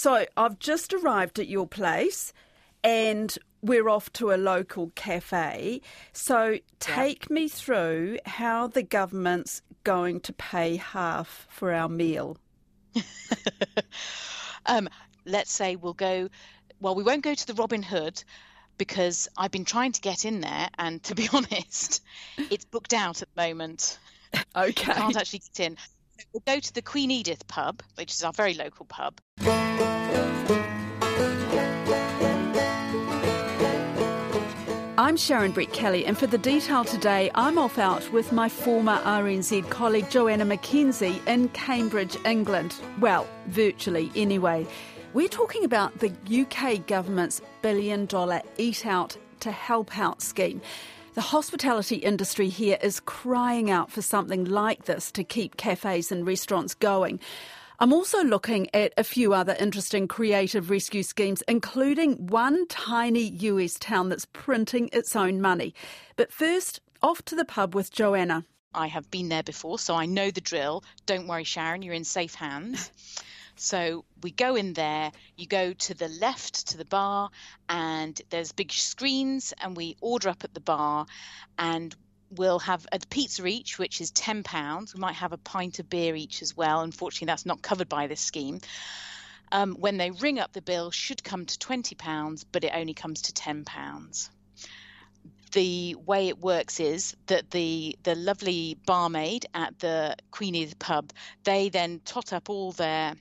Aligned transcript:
So 0.00 0.24
I've 0.34 0.58
just 0.58 0.94
arrived 0.94 1.38
at 1.38 1.46
your 1.46 1.66
place 1.66 2.32
and 2.82 3.36
we're 3.60 3.90
off 3.90 4.10
to 4.14 4.32
a 4.32 4.38
local 4.38 4.92
cafe. 4.94 5.82
So 6.14 6.56
take 6.78 7.26
yeah. 7.28 7.34
me 7.34 7.48
through 7.48 8.16
how 8.24 8.68
the 8.68 8.82
government's 8.82 9.60
going 9.84 10.20
to 10.20 10.32
pay 10.32 10.76
half 10.76 11.46
for 11.50 11.70
our 11.74 11.90
meal. 11.90 12.38
um, 14.64 14.88
let's 15.26 15.52
say 15.52 15.76
we'll 15.76 15.92
go, 15.92 16.30
well, 16.80 16.94
we 16.94 17.02
won't 17.02 17.22
go 17.22 17.34
to 17.34 17.46
the 17.46 17.52
Robin 17.52 17.82
Hood 17.82 18.24
because 18.78 19.28
I've 19.36 19.50
been 19.50 19.66
trying 19.66 19.92
to 19.92 20.00
get 20.00 20.24
in 20.24 20.40
there, 20.40 20.70
and 20.78 21.02
to 21.02 21.14
be 21.14 21.28
honest, 21.34 22.02
it's 22.38 22.64
booked 22.64 22.94
out 22.94 23.20
at 23.20 23.28
the 23.34 23.42
moment. 23.42 23.98
Okay. 24.56 24.92
I 24.92 24.94
can't 24.94 25.16
actually 25.16 25.40
get 25.40 25.66
in. 25.66 25.76
We'll 26.32 26.42
go 26.46 26.58
to 26.58 26.72
the 26.72 26.82
Queen 26.82 27.10
Edith 27.10 27.46
pub, 27.48 27.82
which 27.96 28.12
is 28.12 28.22
our 28.22 28.32
very 28.32 28.54
local 28.54 28.86
pub. 28.86 29.20
I'm 34.98 35.16
Sharon 35.16 35.52
Brettkelly, 35.52 36.06
and 36.06 36.16
for 36.16 36.28
the 36.28 36.38
detail 36.38 36.84
today, 36.84 37.30
I'm 37.34 37.58
off 37.58 37.78
out 37.78 38.12
with 38.12 38.30
my 38.32 38.48
former 38.48 38.98
RNZ 38.98 39.68
colleague 39.70 40.08
Joanna 40.10 40.44
McKenzie 40.44 41.26
in 41.26 41.48
Cambridge, 41.48 42.16
England. 42.24 42.76
Well, 43.00 43.26
virtually 43.46 44.12
anyway. 44.14 44.66
We're 45.12 45.26
talking 45.26 45.64
about 45.64 45.98
the 45.98 46.12
UK 46.30 46.86
government's 46.86 47.42
billion 47.62 48.06
dollar 48.06 48.42
Eat 48.58 48.86
Out 48.86 49.16
to 49.40 49.50
Help 49.50 49.98
Out 49.98 50.22
scheme. 50.22 50.60
The 51.14 51.20
hospitality 51.22 51.96
industry 51.96 52.48
here 52.48 52.78
is 52.80 53.00
crying 53.00 53.68
out 53.68 53.90
for 53.90 54.02
something 54.02 54.44
like 54.44 54.84
this 54.84 55.10
to 55.12 55.24
keep 55.24 55.56
cafes 55.56 56.12
and 56.12 56.24
restaurants 56.24 56.74
going. 56.74 57.18
I'm 57.82 57.94
also 57.94 58.22
looking 58.22 58.68
at 58.74 58.92
a 58.98 59.04
few 59.04 59.32
other 59.32 59.56
interesting 59.58 60.06
creative 60.06 60.68
rescue 60.68 61.02
schemes, 61.02 61.42
including 61.48 62.26
one 62.26 62.66
tiny 62.68 63.22
US 63.22 63.78
town 63.78 64.10
that's 64.10 64.26
printing 64.26 64.90
its 64.92 65.16
own 65.16 65.40
money. 65.40 65.74
But 66.16 66.30
first, 66.30 66.80
off 67.02 67.22
to 67.22 67.34
the 67.34 67.46
pub 67.46 67.74
with 67.74 67.90
Joanna. 67.90 68.44
I 68.74 68.88
have 68.88 69.10
been 69.10 69.30
there 69.30 69.42
before, 69.42 69.78
so 69.78 69.94
I 69.94 70.04
know 70.04 70.30
the 70.30 70.42
drill. 70.42 70.84
Don't 71.06 71.26
worry, 71.26 71.44
Sharon, 71.44 71.80
you're 71.80 71.94
in 71.94 72.04
safe 72.04 72.34
hands. 72.34 72.90
So 73.56 74.06
we 74.22 74.30
go 74.30 74.54
in 74.54 74.72
there, 74.72 75.12
you 75.36 75.46
go 75.46 75.74
to 75.74 75.92
the 75.92 76.08
left 76.08 76.68
to 76.68 76.78
the 76.78 76.86
bar, 76.86 77.28
and 77.68 78.18
there's 78.30 78.52
big 78.52 78.72
screens, 78.72 79.52
and 79.60 79.76
we 79.76 79.98
order 80.00 80.30
up 80.30 80.44
at 80.44 80.54
the 80.54 80.60
bar, 80.60 81.04
and 81.58 81.94
we'll 82.30 82.60
have 82.60 82.86
a 82.92 82.98
pizza 83.10 83.44
each, 83.46 83.78
which 83.78 84.00
is 84.00 84.12
£10. 84.12 84.94
We 84.94 85.00
might 85.00 85.16
have 85.16 85.32
a 85.32 85.38
pint 85.38 85.78
of 85.78 85.90
beer 85.90 86.14
each 86.14 86.42
as 86.42 86.56
well. 86.56 86.80
Unfortunately, 86.82 87.26
that's 87.26 87.46
not 87.46 87.62
covered 87.62 87.88
by 87.88 88.06
this 88.06 88.20
scheme. 88.20 88.60
Um, 89.52 89.74
when 89.74 89.96
they 89.96 90.10
ring 90.12 90.38
up 90.38 90.52
the 90.52 90.62
bill, 90.62 90.90
should 90.90 91.24
come 91.24 91.44
to 91.46 91.58
£20, 91.58 92.44
but 92.52 92.64
it 92.64 92.72
only 92.74 92.94
comes 92.94 93.22
to 93.22 93.32
£10 93.32 94.30
the 95.52 95.96
way 96.06 96.28
it 96.28 96.38
works 96.38 96.80
is 96.80 97.16
that 97.26 97.50
the 97.50 97.98
the 98.02 98.14
lovely 98.14 98.78
barmaid 98.86 99.46
at 99.54 99.78
the 99.78 100.16
Queen 100.30 100.54
Edith 100.54 100.78
pub, 100.78 101.12
they 101.44 101.68
then 101.68 102.00
tot 102.04 102.32
up 102.32 102.48
all 102.48 102.72
their 102.72 103.14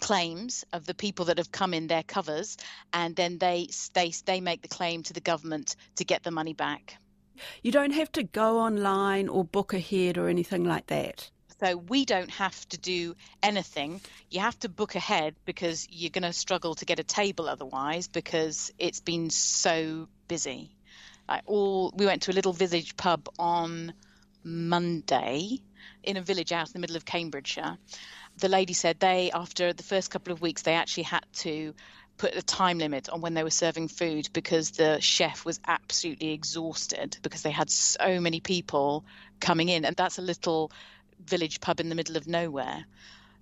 claims 0.00 0.64
of 0.72 0.84
the 0.84 0.94
people 0.94 1.26
that 1.26 1.38
have 1.38 1.50
come 1.50 1.72
in 1.72 1.86
their 1.86 2.02
covers, 2.02 2.56
and 2.92 3.16
then 3.16 3.38
they 3.38 3.68
they 3.94 4.12
they 4.26 4.40
make 4.40 4.62
the 4.62 4.68
claim 4.68 5.02
to 5.04 5.12
the 5.12 5.20
government 5.20 5.76
to 5.96 6.04
get 6.04 6.22
the 6.22 6.30
money 6.30 6.52
back. 6.52 6.98
You 7.62 7.72
don't 7.72 7.92
have 7.92 8.10
to 8.12 8.22
go 8.22 8.60
online 8.60 9.28
or 9.28 9.44
book 9.44 9.74
ahead 9.74 10.18
or 10.18 10.28
anything 10.28 10.64
like 10.64 10.86
that. 10.88 11.30
So 11.60 11.76
we 11.76 12.04
don't 12.04 12.30
have 12.30 12.68
to 12.70 12.78
do 12.78 13.14
anything. 13.42 14.00
You 14.30 14.40
have 14.40 14.58
to 14.60 14.68
book 14.68 14.96
ahead 14.96 15.34
because 15.44 15.86
you're 15.90 16.10
going 16.10 16.22
to 16.22 16.32
struggle 16.32 16.74
to 16.74 16.84
get 16.84 16.98
a 16.98 17.04
table 17.04 17.48
otherwise 17.48 18.08
because 18.08 18.72
it's 18.78 19.00
been 19.00 19.30
so 19.30 20.08
busy. 20.28 20.76
Like 21.28 21.42
all, 21.46 21.92
we 21.96 22.06
went 22.06 22.22
to 22.22 22.32
a 22.32 22.34
little 22.34 22.52
village 22.52 22.96
pub 22.96 23.28
on 23.38 23.94
Monday 24.42 25.60
in 26.02 26.16
a 26.16 26.22
village 26.22 26.52
out 26.52 26.68
in 26.68 26.72
the 26.74 26.78
middle 26.78 26.96
of 26.96 27.04
Cambridgeshire, 27.04 27.78
the 28.38 28.48
lady 28.48 28.72
said 28.72 29.00
they, 29.00 29.30
after 29.30 29.72
the 29.72 29.82
first 29.82 30.10
couple 30.10 30.32
of 30.32 30.40
weeks, 30.40 30.62
they 30.62 30.74
actually 30.74 31.04
had 31.04 31.24
to 31.32 31.74
put 32.16 32.34
a 32.36 32.42
time 32.42 32.78
limit 32.78 33.08
on 33.08 33.20
when 33.20 33.34
they 33.34 33.42
were 33.42 33.50
serving 33.50 33.88
food 33.88 34.28
because 34.32 34.72
the 34.72 35.00
chef 35.00 35.44
was 35.44 35.60
absolutely 35.66 36.32
exhausted 36.32 37.18
because 37.22 37.42
they 37.42 37.50
had 37.50 37.70
so 37.70 38.20
many 38.20 38.40
people 38.40 39.04
coming 39.40 39.68
in. 39.68 39.84
And 39.84 39.96
that's 39.96 40.18
a 40.18 40.22
little 40.22 40.70
village 41.24 41.60
pub 41.60 41.80
in 41.80 41.88
the 41.88 41.94
middle 41.94 42.16
of 42.16 42.26
nowhere. 42.26 42.84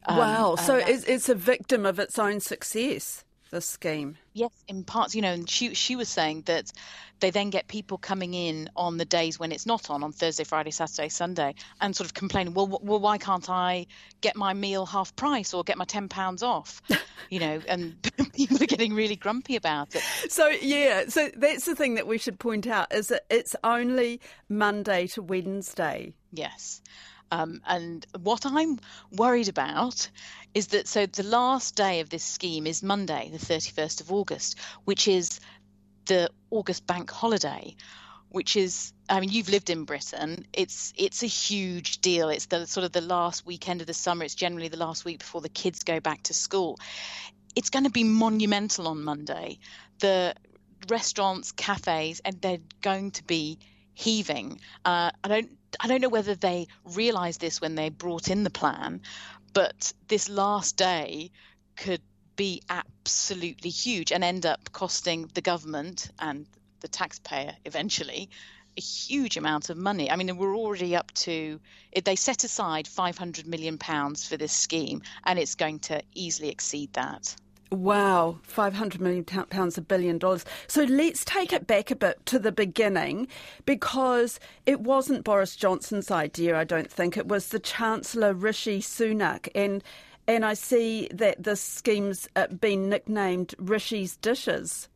Um, 0.06 0.16
wow. 0.16 0.56
So 0.56 0.76
it's, 0.76 1.04
it's 1.04 1.28
a 1.28 1.34
victim 1.34 1.86
of 1.86 1.98
its 1.98 2.18
own 2.18 2.40
success 2.40 3.24
the 3.52 3.60
scheme. 3.60 4.16
Yes, 4.32 4.50
in 4.66 4.82
parts, 4.82 5.14
you 5.14 5.22
know, 5.22 5.32
and 5.32 5.48
she 5.48 5.74
she 5.74 5.94
was 5.94 6.08
saying 6.08 6.42
that 6.46 6.72
they 7.20 7.30
then 7.30 7.50
get 7.50 7.68
people 7.68 7.98
coming 7.98 8.34
in 8.34 8.68
on 8.74 8.96
the 8.96 9.04
days 9.04 9.38
when 9.38 9.52
it's 9.52 9.66
not 9.66 9.90
on, 9.90 10.02
on 10.02 10.10
Thursday, 10.10 10.42
Friday, 10.42 10.72
Saturday, 10.72 11.08
Sunday, 11.08 11.54
and 11.80 11.94
sort 11.94 12.06
of 12.06 12.14
complaining, 12.14 12.54
well, 12.54 12.66
well, 12.82 12.98
why 12.98 13.18
can't 13.18 13.48
I 13.48 13.86
get 14.22 14.34
my 14.34 14.54
meal 14.54 14.86
half 14.86 15.14
price 15.14 15.54
or 15.54 15.62
get 15.62 15.78
my 15.78 15.84
ten 15.84 16.08
pounds 16.08 16.42
off? 16.42 16.82
you 17.30 17.38
know, 17.38 17.60
and 17.68 17.96
people 18.34 18.60
are 18.60 18.66
getting 18.66 18.94
really 18.94 19.16
grumpy 19.16 19.54
about 19.54 19.94
it. 19.94 20.02
So 20.28 20.48
yeah, 20.48 21.04
so 21.08 21.30
that's 21.36 21.66
the 21.66 21.76
thing 21.76 21.94
that 21.94 22.08
we 22.08 22.18
should 22.18 22.40
point 22.40 22.66
out 22.66 22.92
is 22.92 23.08
that 23.08 23.22
it's 23.30 23.54
only 23.62 24.20
Monday 24.48 25.06
to 25.08 25.22
Wednesday. 25.22 26.14
Yes. 26.32 26.80
Um, 27.32 27.62
and 27.66 28.06
what 28.20 28.44
I'm 28.44 28.78
worried 29.10 29.48
about 29.48 30.10
is 30.52 30.66
that 30.68 30.86
so 30.86 31.06
the 31.06 31.22
last 31.22 31.74
day 31.74 32.00
of 32.00 32.10
this 32.10 32.22
scheme 32.22 32.66
is 32.66 32.82
Monday, 32.82 33.30
the 33.32 33.38
31st 33.38 34.02
of 34.02 34.12
August, 34.12 34.58
which 34.84 35.08
is 35.08 35.40
the 36.04 36.28
August 36.50 36.86
bank 36.86 37.10
holiday, 37.10 37.74
which 38.28 38.54
is 38.54 38.92
I 39.08 39.18
mean 39.20 39.30
you've 39.30 39.48
lived 39.48 39.70
in 39.70 39.84
Britain. 39.84 40.46
It's 40.52 40.92
it's 40.94 41.22
a 41.22 41.26
huge 41.26 42.02
deal. 42.02 42.28
It's 42.28 42.46
the 42.46 42.66
sort 42.66 42.84
of 42.84 42.92
the 42.92 43.00
last 43.00 43.46
weekend 43.46 43.80
of 43.80 43.86
the 43.86 43.94
summer. 43.94 44.24
It's 44.24 44.34
generally 44.34 44.68
the 44.68 44.76
last 44.76 45.06
week 45.06 45.20
before 45.20 45.40
the 45.40 45.48
kids 45.48 45.84
go 45.84 46.00
back 46.00 46.24
to 46.24 46.34
school. 46.34 46.78
It's 47.56 47.70
going 47.70 47.84
to 47.84 47.90
be 47.90 48.04
monumental 48.04 48.88
on 48.88 49.02
Monday. 49.02 49.58
The 50.00 50.34
restaurants 50.86 51.52
cafes 51.52 52.20
and 52.26 52.38
they're 52.42 52.66
going 52.82 53.12
to 53.12 53.24
be 53.24 53.58
heaving. 53.94 54.60
Uh, 54.84 55.12
I 55.24 55.28
don't 55.28 55.50
I 55.80 55.88
don't 55.88 56.00
know 56.00 56.08
whether 56.08 56.34
they 56.34 56.68
realized 56.84 57.40
this 57.40 57.60
when 57.60 57.74
they 57.74 57.88
brought 57.88 58.28
in 58.28 58.44
the 58.44 58.50
plan, 58.50 59.02
but 59.52 59.92
this 60.08 60.28
last 60.28 60.76
day 60.76 61.30
could 61.76 62.02
be 62.36 62.62
absolutely 62.68 63.70
huge 63.70 64.12
and 64.12 64.24
end 64.24 64.46
up 64.46 64.72
costing 64.72 65.30
the 65.34 65.40
government 65.40 66.10
and 66.18 66.46
the 66.80 66.88
taxpayer 66.88 67.54
eventually 67.64 68.30
a 68.76 68.80
huge 68.80 69.36
amount 69.36 69.70
of 69.70 69.76
money. 69.76 70.10
I 70.10 70.16
mean, 70.16 70.36
we're 70.36 70.56
already 70.56 70.96
up 70.96 71.12
to 71.14 71.60
they 72.04 72.16
set 72.16 72.44
aside 72.44 72.88
500 72.88 73.46
million 73.46 73.78
pounds 73.78 74.26
for 74.26 74.36
this 74.36 74.52
scheme, 74.52 75.02
and 75.24 75.38
it's 75.38 75.54
going 75.56 75.80
to 75.80 76.02
easily 76.14 76.48
exceed 76.48 76.92
that. 76.94 77.34
Wow, 77.72 78.38
500 78.42 79.00
million 79.00 79.24
pounds, 79.24 79.78
a 79.78 79.80
billion 79.80 80.18
dollars. 80.18 80.44
So 80.66 80.82
let's 80.84 81.24
take 81.24 81.54
it 81.54 81.66
back 81.66 81.90
a 81.90 81.96
bit 81.96 82.24
to 82.26 82.38
the 82.38 82.52
beginning 82.52 83.28
because 83.64 84.38
it 84.66 84.80
wasn't 84.82 85.24
Boris 85.24 85.56
Johnson's 85.56 86.10
idea, 86.10 86.58
I 86.58 86.64
don't 86.64 86.92
think. 86.92 87.16
It 87.16 87.28
was 87.28 87.48
the 87.48 87.58
Chancellor 87.58 88.34
Rishi 88.34 88.80
Sunak. 88.82 89.48
And, 89.54 89.82
and 90.28 90.44
I 90.44 90.52
see 90.52 91.08
that 91.14 91.44
this 91.44 91.62
scheme's 91.62 92.28
uh, 92.36 92.48
been 92.48 92.90
nicknamed 92.90 93.54
Rishi's 93.58 94.18
Dishes. 94.18 94.90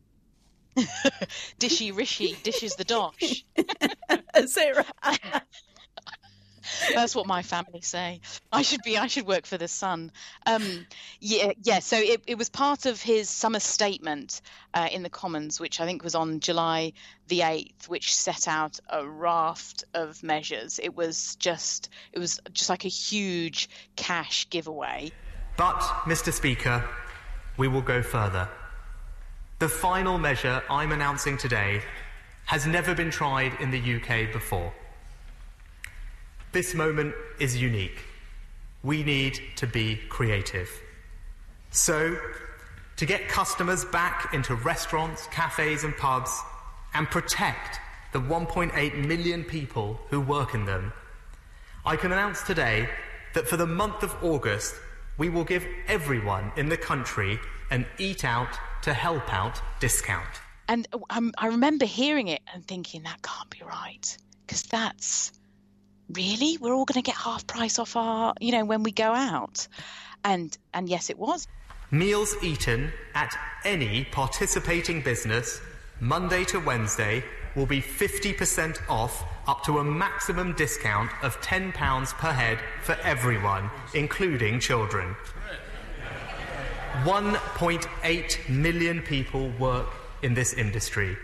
Dishy 1.59 1.95
Rishi, 1.97 2.37
dishes 2.43 2.75
the 2.75 2.83
dosh. 2.83 3.43
Is 4.35 4.53
that 4.53 4.85
right? 5.03 5.41
That's 6.93 7.15
what 7.15 7.27
my 7.27 7.41
family 7.41 7.81
say. 7.81 8.21
I 8.51 8.61
should 8.61 8.81
be. 8.83 8.97
I 8.97 9.07
should 9.07 9.27
work 9.27 9.45
for 9.45 9.57
the 9.57 9.67
Sun. 9.67 10.11
Um, 10.45 10.85
yeah, 11.19 11.51
yeah. 11.63 11.79
So 11.79 11.97
it, 11.97 12.21
it 12.27 12.37
was 12.37 12.49
part 12.49 12.85
of 12.85 13.01
his 13.01 13.29
summer 13.29 13.59
statement 13.59 14.41
uh, 14.73 14.87
in 14.91 15.03
the 15.03 15.09
Commons, 15.09 15.59
which 15.59 15.79
I 15.79 15.85
think 15.85 16.03
was 16.03 16.15
on 16.15 16.39
July 16.39 16.93
the 17.27 17.41
eighth, 17.41 17.89
which 17.89 18.15
set 18.15 18.47
out 18.47 18.79
a 18.89 19.07
raft 19.07 19.83
of 19.93 20.23
measures. 20.23 20.79
It 20.81 20.95
was 20.95 21.35
just. 21.35 21.89
It 22.13 22.19
was 22.19 22.39
just 22.53 22.69
like 22.69 22.85
a 22.85 22.89
huge 22.89 23.69
cash 23.95 24.49
giveaway. 24.49 25.11
But, 25.57 25.79
Mr. 26.05 26.31
Speaker, 26.31 26.83
we 27.57 27.67
will 27.67 27.81
go 27.81 28.03
further. 28.03 28.47
The 29.59 29.67
final 29.67 30.19
measure 30.19 30.61
I'm 30.69 30.91
announcing 30.91 31.35
today 31.35 31.81
has 32.45 32.67
never 32.67 32.93
been 32.93 33.09
tried 33.09 33.59
in 33.59 33.71
the 33.71 33.95
UK 33.95 34.31
before. 34.31 34.71
This 36.57 36.73
moment 36.73 37.13
is 37.37 37.55
unique. 37.55 38.03
We 38.81 39.03
need 39.03 39.39
to 39.57 39.67
be 39.67 39.95
creative. 40.09 40.67
So, 41.69 42.17
to 42.95 43.05
get 43.05 43.27
customers 43.27 43.85
back 43.85 44.33
into 44.33 44.55
restaurants, 44.55 45.27
cafes, 45.27 45.83
and 45.83 45.95
pubs 45.97 46.31
and 46.95 47.07
protect 47.11 47.79
the 48.11 48.17
1.8 48.17 49.05
million 49.05 49.43
people 49.43 49.99
who 50.09 50.19
work 50.19 50.55
in 50.55 50.65
them, 50.65 50.93
I 51.85 51.95
can 51.95 52.11
announce 52.11 52.41
today 52.41 52.89
that 53.35 53.47
for 53.47 53.57
the 53.57 53.67
month 53.67 54.01
of 54.01 54.15
August, 54.23 54.73
we 55.19 55.29
will 55.29 55.43
give 55.43 55.63
everyone 55.87 56.51
in 56.57 56.69
the 56.69 56.77
country 56.77 57.37
an 57.69 57.85
eat 57.99 58.25
out 58.25 58.57
to 58.81 58.95
help 58.95 59.31
out 59.31 59.61
discount. 59.79 60.41
And 60.67 60.87
um, 61.11 61.33
I 61.37 61.49
remember 61.49 61.85
hearing 61.85 62.29
it 62.29 62.41
and 62.51 62.67
thinking 62.67 63.03
that 63.03 63.21
can't 63.21 63.51
be 63.51 63.61
right 63.63 64.17
because 64.47 64.63
that's 64.63 65.36
really? 66.13 66.57
We're 66.57 66.73
all 66.73 66.85
going 66.85 67.01
to 67.01 67.05
get 67.05 67.15
half 67.15 67.45
price 67.47 67.79
off 67.79 67.95
our 67.95 68.33
you 68.39 68.51
know 68.51 68.65
when 68.65 68.83
we 68.83 68.91
go 68.91 69.13
out. 69.13 69.67
And 70.23 70.57
and 70.73 70.89
yes 70.89 71.09
it 71.09 71.17
was. 71.17 71.47
Meals 71.91 72.35
eaten 72.43 72.91
at 73.15 73.37
any 73.63 74.05
participating 74.05 75.01
business 75.01 75.61
monday 75.99 76.43
to 76.43 76.59
wednesday 76.59 77.23
will 77.55 77.65
be 77.65 77.81
50% 77.81 78.77
off 78.87 79.23
up 79.47 79.63
to 79.63 79.79
a 79.79 79.83
maximum 79.83 80.53
discount 80.53 81.09
of 81.23 81.41
£10 81.41 81.73
per 82.17 82.31
head 82.31 82.59
for 82.83 82.95
everyone 83.03 83.71
including 83.95 84.59
children. 84.59 85.15
1.8 87.03 88.49
million 88.49 89.01
people 89.01 89.49
work 89.59 89.87
in 90.21 90.35
this 90.35 90.53
industry. 90.53 91.17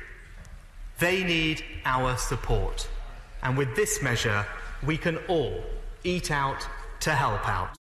They 1.00 1.24
need 1.24 1.64
our 1.86 2.18
support. 2.18 2.88
And 3.44 3.58
with 3.58 3.76
this 3.76 4.02
measure 4.02 4.46
we 4.86 4.98
can 4.98 5.18
all 5.28 5.64
eat 6.04 6.32
out 6.32 6.68
to 7.02 7.12
help 7.12 7.48
out. 7.48 7.76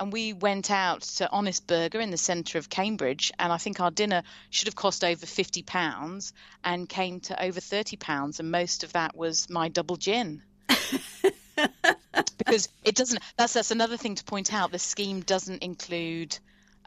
And 0.00 0.12
we 0.12 0.32
went 0.32 0.70
out 0.70 1.02
to 1.02 1.30
Honest 1.30 1.66
Burger 1.66 2.00
in 2.00 2.10
the 2.10 2.16
centre 2.16 2.58
of 2.58 2.68
Cambridge, 2.68 3.30
and 3.38 3.52
I 3.52 3.58
think 3.58 3.80
our 3.80 3.92
dinner 3.92 4.22
should 4.50 4.66
have 4.66 4.74
cost 4.74 5.04
over 5.04 5.24
fifty 5.24 5.62
pounds 5.62 6.32
and 6.64 6.88
came 6.88 7.20
to 7.20 7.42
over 7.42 7.60
thirty 7.60 7.96
pounds, 7.96 8.40
and 8.40 8.50
most 8.50 8.82
of 8.82 8.92
that 8.94 9.16
was 9.16 9.48
my 9.48 9.68
double 9.68 9.96
gin. 9.96 10.42
because 12.38 12.68
it 12.82 12.96
doesn't. 12.96 13.20
That's 13.36 13.52
that's 13.52 13.70
another 13.70 13.96
thing 13.96 14.16
to 14.16 14.24
point 14.24 14.52
out. 14.52 14.72
The 14.72 14.80
scheme 14.80 15.20
doesn't 15.20 15.62
include 15.62 16.36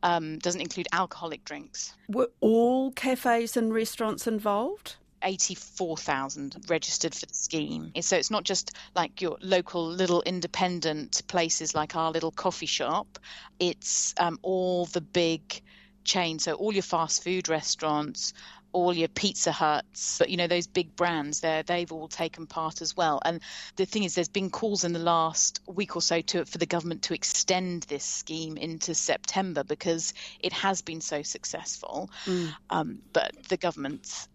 um, 0.03 0.39
doesn't 0.39 0.61
include 0.61 0.87
alcoholic 0.91 1.45
drinks. 1.45 1.93
Were 2.09 2.29
all 2.41 2.91
cafes 2.91 3.57
and 3.57 3.73
restaurants 3.73 4.27
involved? 4.27 4.95
84,000 5.21 6.65
registered 6.67 7.13
for 7.15 7.25
the 7.25 7.33
scheme. 7.33 7.91
So 8.01 8.17
it's 8.17 8.31
not 8.31 8.43
just 8.43 8.71
like 8.95 9.21
your 9.21 9.37
local 9.41 9.87
little 9.87 10.21
independent 10.21 11.21
places 11.27 11.73
like 11.75 11.95
our 11.95 12.11
little 12.11 12.31
coffee 12.31 12.65
shop, 12.65 13.19
it's 13.59 14.13
um, 14.17 14.39
all 14.41 14.85
the 14.85 15.01
big 15.01 15.61
chains. 16.03 16.43
So 16.43 16.53
all 16.53 16.73
your 16.73 16.83
fast 16.83 17.23
food 17.23 17.49
restaurants, 17.49 18.33
all 18.71 18.93
your 18.93 19.07
Pizza 19.07 19.51
Huts, 19.51 20.19
but 20.19 20.29
you 20.29 20.37
know 20.37 20.47
those 20.47 20.67
big 20.67 20.95
brands 20.95 21.39
there, 21.39 21.63
they've 21.63 21.91
all 21.91 22.07
taken 22.07 22.47
part 22.47 22.81
as 22.81 22.95
well. 22.95 23.19
And 23.23 23.41
the 23.75 23.85
thing 23.85 24.03
is, 24.03 24.15
there's 24.15 24.27
been 24.27 24.49
calls 24.49 24.83
in 24.83 24.93
the 24.93 24.99
last 24.99 25.61
week 25.67 25.95
or 25.95 26.01
so 26.01 26.21
to 26.21 26.45
for 26.45 26.57
the 26.57 26.65
government 26.65 27.03
to 27.03 27.13
extend 27.13 27.83
this 27.83 28.03
scheme 28.03 28.57
into 28.57 28.93
September 28.93 29.63
because 29.63 30.13
it 30.39 30.53
has 30.53 30.81
been 30.81 31.01
so 31.01 31.23
successful. 31.23 32.09
Mm. 32.25 32.55
Um, 32.69 32.99
but 33.13 33.31
the 33.49 33.57
government 33.57 34.27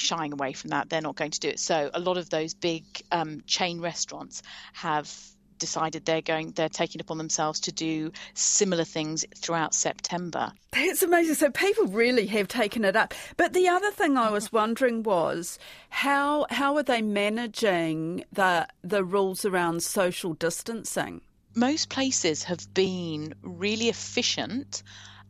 shying 0.00 0.32
away 0.32 0.52
from 0.52 0.70
that. 0.70 0.88
They're 0.88 1.00
not 1.00 1.16
going 1.16 1.32
to 1.32 1.40
do 1.40 1.48
it. 1.48 1.60
So 1.60 1.90
a 1.92 2.00
lot 2.00 2.16
of 2.16 2.30
those 2.30 2.54
big 2.54 2.84
um, 3.12 3.42
chain 3.46 3.80
restaurants 3.80 4.42
have 4.72 5.12
decided 5.58 6.04
they're 6.04 6.22
going 6.22 6.52
they're 6.52 6.68
taking 6.68 7.00
upon 7.00 7.18
themselves 7.18 7.60
to 7.60 7.72
do 7.72 8.12
similar 8.34 8.84
things 8.84 9.24
throughout 9.36 9.74
September. 9.74 10.52
That's 10.72 11.02
amazing. 11.02 11.34
So 11.34 11.50
people 11.50 11.86
really 11.86 12.26
have 12.26 12.48
taken 12.48 12.84
it 12.84 12.96
up. 12.96 13.14
But 13.36 13.52
the 13.52 13.68
other 13.68 13.90
thing 13.90 14.16
I 14.16 14.30
was 14.30 14.52
wondering 14.52 15.02
was 15.02 15.58
how 15.90 16.46
how 16.50 16.76
are 16.76 16.82
they 16.82 17.02
managing 17.02 18.24
the 18.32 18.68
the 18.82 19.04
rules 19.04 19.44
around 19.44 19.82
social 19.82 20.34
distancing? 20.34 21.20
Most 21.54 21.88
places 21.88 22.44
have 22.44 22.72
been 22.72 23.34
really 23.42 23.88
efficient 23.88 24.82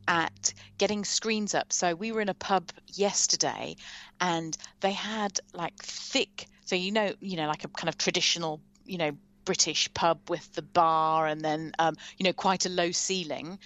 at 0.08 0.54
getting 0.78 1.04
screens 1.04 1.54
up. 1.54 1.72
So 1.72 1.94
we 1.94 2.10
were 2.10 2.20
in 2.20 2.28
a 2.28 2.34
pub 2.34 2.70
yesterday 2.88 3.76
and 4.20 4.56
they 4.80 4.92
had 4.92 5.38
like 5.52 5.76
thick 5.76 6.46
so 6.64 6.74
you 6.74 6.90
know 6.90 7.12
you 7.20 7.36
know 7.36 7.46
like 7.46 7.64
a 7.64 7.68
kind 7.68 7.88
of 7.88 7.96
traditional 7.96 8.60
you 8.84 8.98
know 8.98 9.12
British 9.44 9.92
pub 9.94 10.18
with 10.28 10.52
the 10.54 10.62
bar 10.62 11.26
and 11.26 11.40
then 11.40 11.72
um, 11.78 11.96
you 12.18 12.24
know 12.24 12.32
quite 12.32 12.66
a 12.66 12.68
low 12.68 12.90
ceiling 12.90 13.58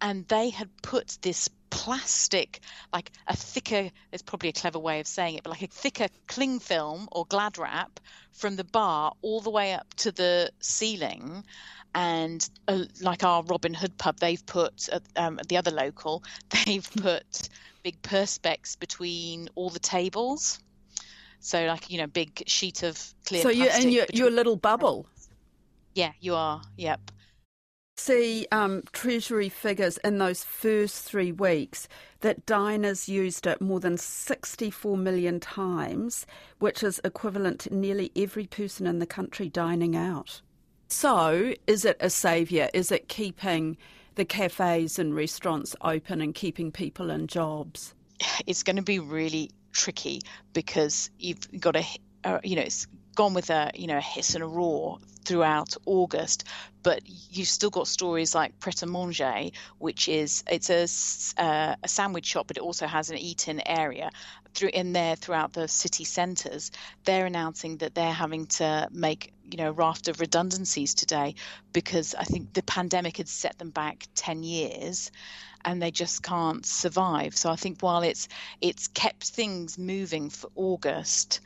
and 0.00 0.26
they 0.28 0.50
had 0.50 0.68
put 0.82 1.18
this 1.22 1.48
plastic 1.78 2.58
like 2.92 3.12
a 3.28 3.36
thicker 3.36 3.88
there's 4.10 4.22
probably 4.22 4.48
a 4.48 4.52
clever 4.52 4.80
way 4.80 4.98
of 4.98 5.06
saying 5.06 5.36
it 5.36 5.44
but 5.44 5.50
like 5.50 5.62
a 5.62 5.68
thicker 5.68 6.08
cling 6.26 6.58
film 6.58 7.08
or 7.12 7.24
glad 7.26 7.56
wrap 7.56 8.00
from 8.32 8.56
the 8.56 8.64
bar 8.64 9.12
all 9.22 9.40
the 9.40 9.50
way 9.50 9.72
up 9.72 9.86
to 9.94 10.10
the 10.10 10.50
ceiling 10.58 11.44
and 11.94 12.48
uh, 12.66 12.84
like 13.00 13.24
our 13.24 13.42
Robin 13.44 13.74
Hood 13.74 13.96
pub, 13.96 14.18
they've 14.18 14.44
put 14.44 14.88
uh, 14.92 15.00
um, 15.16 15.40
the 15.48 15.56
other 15.56 15.70
local, 15.70 16.22
they've 16.66 16.88
put 16.98 17.48
big 17.82 18.00
perspex 18.02 18.78
between 18.78 19.48
all 19.54 19.70
the 19.70 19.78
tables. 19.78 20.60
So 21.40 21.66
like 21.66 21.90
you 21.90 21.98
know, 21.98 22.06
big 22.06 22.42
sheet 22.46 22.82
of 22.82 23.02
clear. 23.24 23.42
So 23.42 23.48
you 23.48 23.68
and 23.68 23.92
your 23.92 24.06
your 24.12 24.30
little 24.30 24.56
bubble. 24.56 25.06
Yeah, 25.94 26.12
you 26.20 26.34
are. 26.34 26.60
Yep. 26.76 27.10
See 27.98 28.46
um, 28.52 28.84
Treasury 28.92 29.48
figures 29.48 29.98
in 29.98 30.18
those 30.18 30.44
first 30.44 31.02
three 31.02 31.32
weeks 31.32 31.88
that 32.20 32.46
diners 32.46 33.08
used 33.08 33.44
it 33.44 33.60
more 33.60 33.80
than 33.80 33.98
64 33.98 34.96
million 34.96 35.40
times, 35.40 36.24
which 36.60 36.84
is 36.84 37.00
equivalent 37.02 37.58
to 37.60 37.74
nearly 37.74 38.12
every 38.14 38.46
person 38.46 38.86
in 38.86 39.00
the 39.00 39.06
country 39.06 39.48
dining 39.48 39.96
out. 39.96 40.40
So, 40.86 41.54
is 41.66 41.84
it 41.84 41.96
a 41.98 42.08
saviour? 42.08 42.70
Is 42.72 42.92
it 42.92 43.08
keeping 43.08 43.76
the 44.14 44.24
cafes 44.24 45.00
and 45.00 45.14
restaurants 45.14 45.74
open 45.80 46.20
and 46.20 46.32
keeping 46.32 46.70
people 46.70 47.10
in 47.10 47.26
jobs? 47.26 47.94
It's 48.46 48.62
going 48.62 48.76
to 48.76 48.82
be 48.82 49.00
really 49.00 49.50
tricky 49.72 50.22
because 50.52 51.10
you've 51.18 51.40
got 51.60 51.74
a, 51.74 51.84
uh, 52.22 52.38
you 52.44 52.54
know, 52.54 52.62
it's 52.62 52.86
gone 53.16 53.34
with 53.34 53.50
a, 53.50 53.72
you 53.74 53.88
know, 53.88 53.98
a 53.98 54.00
hiss 54.00 54.36
and 54.36 54.44
a 54.44 54.46
roar 54.46 54.98
throughout 55.28 55.76
August, 55.84 56.44
but 56.82 57.02
you've 57.04 57.48
still 57.48 57.68
got 57.68 57.86
stories 57.86 58.34
like 58.34 58.58
Pret 58.60 58.82
a 58.82 58.86
Manger, 58.86 59.50
which 59.76 60.08
is 60.08 60.42
it's 60.50 60.70
a, 60.70 61.42
uh, 61.42 61.76
a 61.82 61.88
sandwich 61.88 62.24
shop, 62.24 62.46
but 62.46 62.56
it 62.56 62.62
also 62.62 62.86
has 62.86 63.10
an 63.10 63.18
eat-in 63.18 63.60
area 63.68 64.10
through 64.54 64.70
in 64.72 64.94
there 64.94 65.16
throughout 65.16 65.52
the 65.52 65.68
city 65.68 66.04
centres. 66.04 66.70
They're 67.04 67.26
announcing 67.26 67.76
that 67.78 67.94
they're 67.94 68.10
having 68.10 68.46
to 68.46 68.88
make 68.90 69.34
you 69.50 69.58
know 69.58 69.68
a 69.68 69.72
raft 69.72 70.08
of 70.08 70.18
redundancies 70.18 70.94
today 70.94 71.34
because 71.74 72.14
I 72.14 72.24
think 72.24 72.54
the 72.54 72.62
pandemic 72.62 73.18
had 73.18 73.28
set 73.28 73.58
them 73.58 73.70
back 73.70 74.08
ten 74.14 74.42
years 74.42 75.10
and 75.62 75.82
they 75.82 75.90
just 75.90 76.22
can't 76.22 76.64
survive. 76.64 77.36
So 77.36 77.50
I 77.50 77.56
think 77.56 77.82
while 77.82 78.02
it's 78.02 78.28
it's 78.62 78.88
kept 78.88 79.24
things 79.24 79.76
moving 79.76 80.30
for 80.30 80.48
August, 80.54 81.40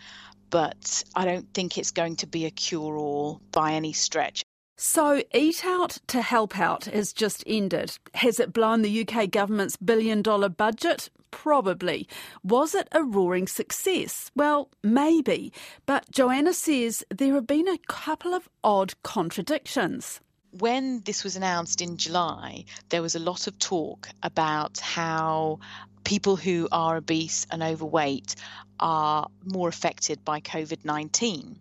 but 0.52 1.02
I 1.16 1.24
don't 1.24 1.52
think 1.54 1.76
it's 1.76 1.90
going 1.90 2.14
to 2.16 2.26
be 2.28 2.44
a 2.44 2.50
cure 2.50 2.96
all 2.96 3.40
by 3.50 3.72
any 3.72 3.92
stretch. 3.92 4.44
So, 4.76 5.22
Eat 5.34 5.64
Out 5.64 5.98
to 6.08 6.22
Help 6.22 6.58
Out 6.58 6.84
has 6.86 7.12
just 7.12 7.42
ended. 7.46 7.98
Has 8.14 8.38
it 8.38 8.52
blown 8.52 8.82
the 8.82 9.06
UK 9.06 9.30
government's 9.30 9.76
billion 9.76 10.22
dollar 10.22 10.48
budget? 10.48 11.08
Probably. 11.30 12.06
Was 12.42 12.74
it 12.74 12.88
a 12.92 13.02
roaring 13.02 13.46
success? 13.46 14.30
Well, 14.34 14.68
maybe. 14.82 15.52
But 15.86 16.10
Joanna 16.10 16.52
says 16.52 17.04
there 17.10 17.34
have 17.34 17.46
been 17.46 17.68
a 17.68 17.78
couple 17.88 18.34
of 18.34 18.48
odd 18.62 18.94
contradictions. 19.02 20.20
When 20.50 21.00
this 21.06 21.24
was 21.24 21.36
announced 21.36 21.80
in 21.80 21.96
July, 21.96 22.66
there 22.90 23.00
was 23.00 23.14
a 23.14 23.20
lot 23.20 23.46
of 23.46 23.58
talk 23.58 24.08
about 24.22 24.80
how 24.80 25.60
people 26.04 26.36
who 26.36 26.68
are 26.72 26.96
obese 26.96 27.46
and 27.50 27.62
overweight 27.62 28.36
are 28.80 29.28
more 29.44 29.68
affected 29.68 30.24
by 30.24 30.40
COVID 30.40 30.84
19. 30.84 31.58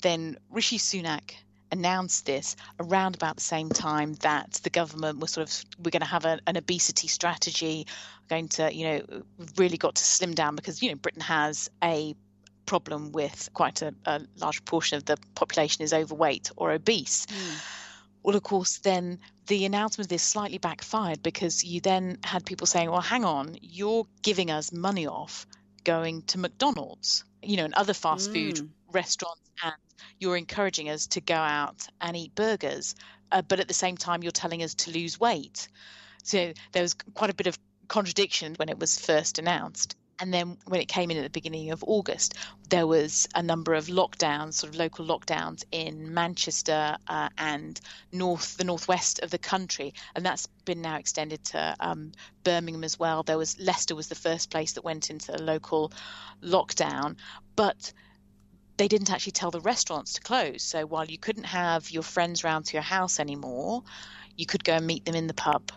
Then 0.00 0.38
Rishi 0.50 0.78
Sunak 0.78 1.34
announced 1.72 2.26
this 2.26 2.54
around 2.78 3.14
about 3.14 3.36
the 3.36 3.42
same 3.42 3.70
time 3.70 4.12
that 4.20 4.60
the 4.62 4.70
government 4.70 5.18
was 5.18 5.30
sort 5.30 5.48
of 5.48 5.64
we're 5.82 5.90
going 5.90 6.02
to 6.02 6.06
have 6.06 6.26
a, 6.26 6.38
an 6.46 6.56
obesity 6.56 7.08
strategy 7.08 7.86
going 8.28 8.46
to 8.46 8.72
you 8.72 8.84
know 8.84 9.22
really 9.56 9.78
got 9.78 9.94
to 9.94 10.04
slim 10.04 10.34
down 10.34 10.54
because 10.54 10.82
you 10.82 10.90
know 10.90 10.96
britain 10.96 11.22
has 11.22 11.70
a 11.82 12.14
problem 12.66 13.10
with 13.10 13.48
quite 13.54 13.80
a, 13.80 13.94
a 14.04 14.20
large 14.38 14.62
portion 14.66 14.98
of 14.98 15.04
the 15.06 15.16
population 15.34 15.82
is 15.82 15.94
overweight 15.94 16.50
or 16.56 16.70
obese 16.70 17.26
mm. 17.26 17.64
well 18.22 18.36
of 18.36 18.42
course 18.42 18.78
then 18.78 19.18
the 19.46 19.64
announcement 19.64 20.06
of 20.06 20.08
this 20.08 20.22
slightly 20.22 20.58
backfired 20.58 21.22
because 21.22 21.64
you 21.64 21.80
then 21.80 22.18
had 22.22 22.44
people 22.46 22.66
saying 22.66 22.90
well 22.90 23.00
hang 23.00 23.24
on 23.24 23.56
you're 23.60 24.06
giving 24.22 24.50
us 24.50 24.72
money 24.72 25.06
off 25.06 25.46
going 25.84 26.22
to 26.22 26.38
mcdonald's 26.38 27.24
you 27.42 27.56
know 27.56 27.64
and 27.64 27.74
other 27.74 27.94
fast 27.94 28.30
mm. 28.30 28.34
food 28.34 28.70
restaurants 28.92 29.42
and 29.64 29.74
you're 30.18 30.36
encouraging 30.36 30.88
us 30.88 31.06
to 31.08 31.20
go 31.20 31.34
out 31.34 31.86
and 32.00 32.16
eat 32.16 32.34
burgers, 32.34 32.94
uh, 33.30 33.42
but 33.42 33.60
at 33.60 33.68
the 33.68 33.74
same 33.74 33.96
time, 33.96 34.22
you're 34.22 34.32
telling 34.32 34.62
us 34.62 34.74
to 34.74 34.90
lose 34.90 35.18
weight. 35.18 35.68
So 36.22 36.52
there 36.72 36.82
was 36.82 36.94
quite 36.94 37.30
a 37.30 37.34
bit 37.34 37.46
of 37.46 37.58
contradiction 37.88 38.54
when 38.56 38.68
it 38.68 38.78
was 38.78 38.98
first 38.98 39.38
announced. 39.38 39.96
And 40.18 40.32
then 40.32 40.56
when 40.66 40.80
it 40.80 40.88
came 40.88 41.10
in 41.10 41.16
at 41.16 41.24
the 41.24 41.30
beginning 41.30 41.70
of 41.70 41.82
August, 41.86 42.34
there 42.68 42.86
was 42.86 43.28
a 43.34 43.42
number 43.42 43.74
of 43.74 43.86
lockdowns, 43.86 44.54
sort 44.54 44.72
of 44.72 44.78
local 44.78 45.04
lockdowns 45.04 45.64
in 45.72 46.14
Manchester 46.14 46.96
uh, 47.08 47.28
and 47.36 47.80
north, 48.12 48.56
the 48.56 48.64
northwest 48.64 49.18
of 49.20 49.30
the 49.30 49.38
country, 49.38 49.94
and 50.14 50.24
that's 50.24 50.46
been 50.64 50.80
now 50.80 50.96
extended 50.96 51.42
to 51.44 51.76
um, 51.80 52.12
Birmingham 52.44 52.84
as 52.84 52.98
well. 52.98 53.22
There 53.22 53.38
was 53.38 53.58
Leicester 53.58 53.96
was 53.96 54.08
the 54.08 54.14
first 54.14 54.50
place 54.50 54.72
that 54.72 54.84
went 54.84 55.10
into 55.10 55.34
a 55.34 55.42
local 55.42 55.92
lockdown, 56.42 57.16
but 57.56 57.92
they 58.76 58.88
didn't 58.88 59.10
actually 59.10 59.32
tell 59.32 59.50
the 59.50 59.60
restaurants 59.60 60.14
to 60.14 60.20
close. 60.20 60.62
So 60.62 60.86
while 60.86 61.04
you 61.04 61.18
couldn't 61.18 61.44
have 61.44 61.90
your 61.90 62.02
friends 62.02 62.44
round 62.44 62.66
to 62.66 62.74
your 62.74 62.82
house 62.82 63.20
anymore, 63.20 63.82
you 64.36 64.46
could 64.46 64.64
go 64.64 64.74
and 64.74 64.86
meet 64.86 65.04
them 65.04 65.14
in 65.14 65.26
the 65.26 65.34
pub. 65.34 65.70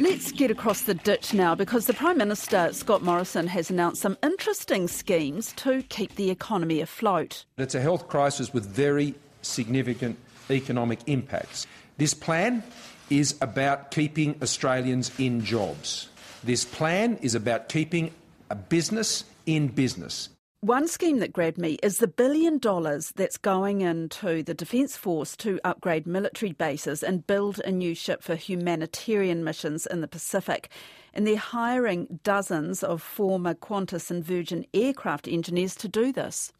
Let's 0.00 0.32
get 0.32 0.50
across 0.50 0.80
the 0.84 0.94
ditch 0.94 1.34
now 1.34 1.54
because 1.54 1.84
the 1.84 1.92
Prime 1.92 2.16
Minister, 2.16 2.70
Scott 2.72 3.02
Morrison, 3.02 3.46
has 3.48 3.68
announced 3.68 4.00
some 4.00 4.16
interesting 4.22 4.88
schemes 4.88 5.52
to 5.56 5.82
keep 5.90 6.14
the 6.14 6.30
economy 6.30 6.80
afloat. 6.80 7.44
It's 7.58 7.74
a 7.74 7.82
health 7.82 8.08
crisis 8.08 8.54
with 8.54 8.64
very 8.64 9.14
significant 9.42 10.18
economic 10.50 11.00
impacts. 11.06 11.66
This 11.98 12.14
plan 12.14 12.62
is 13.10 13.36
about 13.42 13.90
keeping 13.90 14.36
Australians 14.40 15.12
in 15.18 15.44
jobs. 15.44 16.08
This 16.42 16.64
plan 16.64 17.18
is 17.20 17.34
about 17.34 17.68
keeping 17.68 18.14
a 18.48 18.54
business 18.54 19.24
in 19.44 19.68
business. 19.68 20.30
One 20.62 20.88
scheme 20.88 21.20
that 21.20 21.32
grabbed 21.32 21.56
me 21.56 21.78
is 21.82 21.96
the 21.96 22.06
billion 22.06 22.58
dollars 22.58 23.14
that's 23.16 23.38
going 23.38 23.80
into 23.80 24.42
the 24.42 24.52
Defence 24.52 24.94
Force 24.94 25.34
to 25.38 25.58
upgrade 25.64 26.06
military 26.06 26.52
bases 26.52 27.02
and 27.02 27.26
build 27.26 27.60
a 27.60 27.72
new 27.72 27.94
ship 27.94 28.22
for 28.22 28.34
humanitarian 28.34 29.42
missions 29.42 29.86
in 29.86 30.02
the 30.02 30.06
Pacific. 30.06 30.68
And 31.14 31.26
they're 31.26 31.38
hiring 31.38 32.20
dozens 32.24 32.82
of 32.82 33.00
former 33.00 33.54
Qantas 33.54 34.10
and 34.10 34.22
Virgin 34.22 34.66
aircraft 34.74 35.26
engineers 35.26 35.74
to 35.76 35.88
do 35.88 36.12
this. 36.12 36.52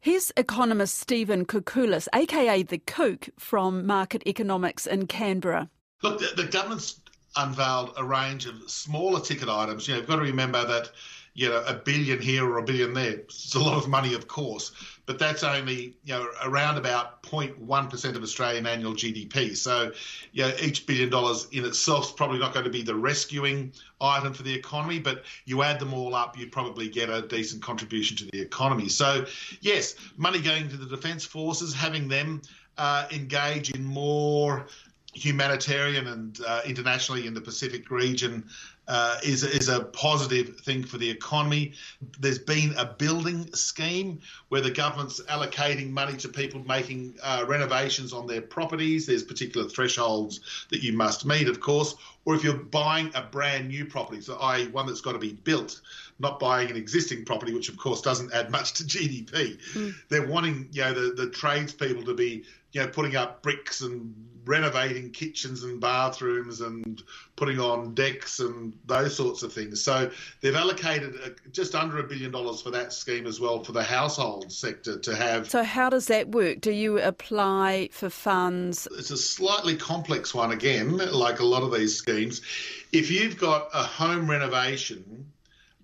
Here's 0.00 0.30
economist 0.36 0.98
Stephen 0.98 1.46
Koukoulas, 1.46 2.08
aka 2.14 2.62
the 2.62 2.76
Kook, 2.76 3.30
from 3.38 3.86
Market 3.86 4.22
Economics 4.26 4.86
in 4.86 5.06
Canberra. 5.06 5.70
Look, 6.02 6.20
the, 6.20 6.42
the 6.42 6.48
government's 6.48 7.00
unveiled 7.36 7.94
a 7.96 8.04
range 8.04 8.44
of 8.44 8.70
smaller 8.70 9.20
ticket 9.20 9.48
items. 9.48 9.88
You 9.88 9.94
know, 9.94 10.00
you've 10.00 10.08
got 10.08 10.16
to 10.16 10.22
remember 10.22 10.62
that 10.66 10.90
you 11.36 11.50
know, 11.50 11.62
a 11.66 11.74
billion 11.74 12.18
here 12.18 12.48
or 12.50 12.56
a 12.56 12.62
billion 12.62 12.94
there. 12.94 13.10
It's 13.10 13.54
a 13.54 13.58
lot 13.58 13.76
of 13.76 13.88
money, 13.88 14.14
of 14.14 14.26
course, 14.26 14.72
but 15.04 15.18
that's 15.18 15.44
only, 15.44 15.94
you 16.04 16.14
know, 16.14 16.28
around 16.42 16.78
about 16.78 17.22
0.1% 17.22 18.16
of 18.16 18.22
Australian 18.22 18.66
annual 18.66 18.94
GDP. 18.94 19.54
So, 19.54 19.92
you 20.32 20.44
know, 20.44 20.52
each 20.62 20.86
billion 20.86 21.10
dollars 21.10 21.46
in 21.52 21.66
itself 21.66 22.06
is 22.06 22.12
probably 22.12 22.38
not 22.38 22.54
going 22.54 22.64
to 22.64 22.70
be 22.70 22.82
the 22.82 22.94
rescuing 22.94 23.70
item 24.00 24.32
for 24.32 24.44
the 24.44 24.54
economy, 24.54 24.98
but 24.98 25.24
you 25.44 25.62
add 25.62 25.78
them 25.78 25.92
all 25.92 26.14
up, 26.14 26.38
you 26.38 26.48
probably 26.48 26.88
get 26.88 27.10
a 27.10 27.20
decent 27.20 27.62
contribution 27.62 28.16
to 28.16 28.24
the 28.32 28.40
economy. 28.40 28.88
So, 28.88 29.26
yes, 29.60 29.94
money 30.16 30.40
going 30.40 30.70
to 30.70 30.78
the 30.78 30.86
Defence 30.86 31.26
Forces, 31.26 31.74
having 31.74 32.08
them 32.08 32.40
uh, 32.78 33.06
engage 33.12 33.72
in 33.72 33.84
more 33.84 34.68
humanitarian 35.12 36.06
and 36.06 36.40
uh, 36.46 36.60
internationally 36.66 37.26
in 37.26 37.34
the 37.34 37.40
Pacific 37.40 37.90
region 37.90 38.44
uh, 38.88 39.16
is 39.24 39.42
is 39.42 39.68
a 39.68 39.84
positive 39.84 40.60
thing 40.60 40.84
for 40.84 40.98
the 40.98 41.08
economy. 41.08 41.72
There's 42.18 42.38
been 42.38 42.74
a 42.76 42.84
building 42.84 43.52
scheme 43.52 44.20
where 44.48 44.60
the 44.60 44.70
government's 44.70 45.20
allocating 45.22 45.90
money 45.90 46.16
to 46.18 46.28
people 46.28 46.62
making 46.64 47.16
uh, 47.22 47.44
renovations 47.48 48.12
on 48.12 48.26
their 48.26 48.42
properties. 48.42 49.06
There's 49.06 49.22
particular 49.24 49.68
thresholds 49.68 50.66
that 50.70 50.82
you 50.82 50.92
must 50.92 51.24
meet, 51.24 51.48
of 51.48 51.60
course. 51.60 51.94
Or 52.26 52.34
if 52.34 52.44
you're 52.44 52.54
buying 52.54 53.10
a 53.14 53.22
brand 53.22 53.68
new 53.68 53.86
property, 53.86 54.20
so 54.20 54.36
i.e. 54.36 54.66
one 54.66 54.86
that's 54.86 55.00
got 55.00 55.12
to 55.12 55.18
be 55.18 55.32
built, 55.32 55.80
not 56.18 56.38
buying 56.38 56.68
an 56.70 56.76
existing 56.76 57.24
property, 57.24 57.54
which 57.54 57.68
of 57.68 57.78
course 57.78 58.02
doesn't 58.02 58.34
add 58.34 58.50
much 58.50 58.74
to 58.74 58.84
GDP. 58.84 59.58
Mm. 59.72 59.94
They're 60.08 60.26
wanting 60.26 60.68
you 60.72 60.82
know 60.82 60.92
the 60.92 61.14
the 61.14 61.30
tradespeople 61.30 62.04
to 62.04 62.14
be 62.14 62.44
you 62.72 62.82
know 62.82 62.88
putting 62.88 63.16
up 63.16 63.42
bricks 63.42 63.80
and 63.80 64.12
renovating 64.46 65.10
kitchens 65.10 65.64
and 65.64 65.80
bathrooms 65.80 66.60
and 66.60 67.02
putting 67.34 67.58
on 67.58 67.94
decks 67.94 68.38
and 68.38 68.72
those 68.86 69.14
sorts 69.14 69.42
of 69.42 69.52
things. 69.52 69.82
So 69.82 70.10
they've 70.40 70.54
allocated 70.54 71.40
just 71.50 71.74
under 71.74 71.98
a 71.98 72.04
billion 72.04 72.30
dollars 72.30 72.62
for 72.62 72.70
that 72.70 72.92
scheme 72.92 73.26
as 73.26 73.40
well 73.40 73.62
for 73.62 73.72
the 73.72 73.82
household 73.82 74.50
sector 74.52 74.98
to 75.00 75.16
have. 75.16 75.50
So 75.50 75.64
how 75.64 75.90
does 75.90 76.06
that 76.06 76.28
work? 76.28 76.60
Do 76.60 76.70
you 76.70 76.98
apply 77.00 77.90
for 77.92 78.08
funds? 78.08 78.86
It's 78.96 79.10
a 79.10 79.16
slightly 79.16 79.76
complex 79.76 80.32
one 80.32 80.52
again, 80.52 80.96
like 80.96 81.40
a 81.40 81.44
lot 81.44 81.64
of 81.64 81.74
these 81.74 81.96
schemes. 81.96 82.15
If 82.22 83.10
you've 83.10 83.38
got 83.38 83.68
a 83.72 83.82
home 83.82 84.30
renovation, 84.30 85.26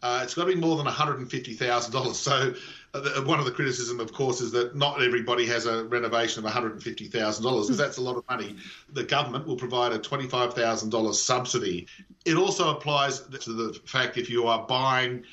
uh, 0.02 0.20
it's 0.22 0.34
got 0.34 0.46
to 0.46 0.54
be 0.54 0.60
more 0.60 0.76
than 0.76 0.86
$150,000. 0.86 2.14
So 2.14 2.54
uh, 2.94 3.22
one 3.22 3.38
of 3.38 3.44
the 3.44 3.52
criticism, 3.52 4.00
of 4.00 4.12
course, 4.12 4.40
is 4.40 4.50
that 4.52 4.74
not 4.74 5.02
everybody 5.02 5.46
has 5.46 5.66
a 5.66 5.84
renovation 5.84 6.44
of 6.44 6.52
$150,000 6.52 7.42
because 7.42 7.76
that's 7.76 7.98
a 7.98 8.02
lot 8.02 8.16
of 8.16 8.24
money. 8.28 8.56
The 8.92 9.04
government 9.04 9.46
will 9.46 9.56
provide 9.56 9.92
a 9.92 9.98
$25,000 9.98 11.14
subsidy. 11.14 11.86
It 12.24 12.36
also 12.36 12.76
applies 12.76 13.20
to 13.20 13.52
the 13.52 13.80
fact 13.84 14.18
if 14.18 14.28
you 14.28 14.46
are 14.46 14.66
buying 14.66 15.24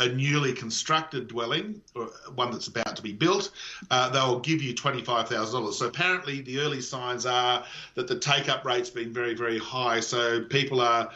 a 0.00 0.08
newly 0.08 0.52
constructed 0.52 1.28
dwelling, 1.28 1.80
or 1.94 2.06
one 2.34 2.50
that's 2.50 2.68
about 2.68 2.96
to 2.96 3.02
be 3.02 3.12
built, 3.12 3.50
uh, 3.90 4.08
they'll 4.08 4.40
give 4.40 4.62
you 4.62 4.74
$25,000. 4.74 5.72
So 5.72 5.86
apparently, 5.86 6.40
the 6.40 6.60
early 6.60 6.80
signs 6.80 7.26
are 7.26 7.64
that 7.94 8.08
the 8.08 8.18
take 8.18 8.48
up 8.48 8.64
rate's 8.64 8.90
been 8.90 9.12
very, 9.12 9.34
very 9.34 9.58
high. 9.58 10.00
So 10.00 10.44
people 10.44 10.80
are 10.80 11.10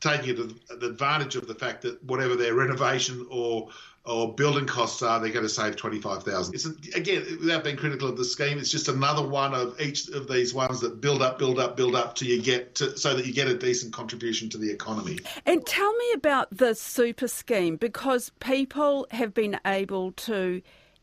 taking 0.00 0.58
advantage 0.82 1.36
of 1.36 1.46
the 1.46 1.54
fact 1.54 1.82
that 1.82 2.02
whatever 2.04 2.36
their 2.36 2.54
renovation 2.54 3.26
or 3.30 3.68
or 4.04 4.32
building 4.34 4.66
costs 4.66 5.02
are, 5.02 5.18
they're 5.18 5.32
going 5.32 5.44
to 5.44 5.48
save 5.48 5.74
twenty 5.74 6.00
five 6.00 6.22
thousand. 6.22 6.54
It's 6.54 6.66
again, 6.94 7.26
without 7.40 7.64
being 7.64 7.76
critical 7.76 8.08
of 8.08 8.16
the 8.16 8.24
scheme, 8.24 8.58
it's 8.58 8.70
just 8.70 8.88
another 8.88 9.26
one 9.26 9.52
of 9.52 9.80
each 9.80 10.08
of 10.08 10.28
these 10.28 10.54
ones 10.54 10.80
that 10.80 11.00
build 11.00 11.22
up, 11.22 11.38
build 11.38 11.58
up, 11.58 11.76
build 11.76 11.96
up 11.96 12.14
till 12.14 12.28
you 12.28 12.40
get 12.40 12.76
to, 12.76 12.96
so 12.96 13.14
that 13.14 13.26
you 13.26 13.32
get 13.32 13.48
a 13.48 13.58
decent 13.58 13.92
contribution 13.92 14.48
to 14.50 14.58
the 14.58 14.70
economy. 14.70 15.18
And 15.44 15.66
tell 15.66 15.92
me 15.92 16.12
about 16.14 16.56
the 16.56 16.74
super 16.74 17.26
scheme 17.26 17.76
because 17.76 18.30
people 18.38 19.08
have 19.10 19.34
been 19.34 19.58
able 19.66 20.12
to 20.12 20.62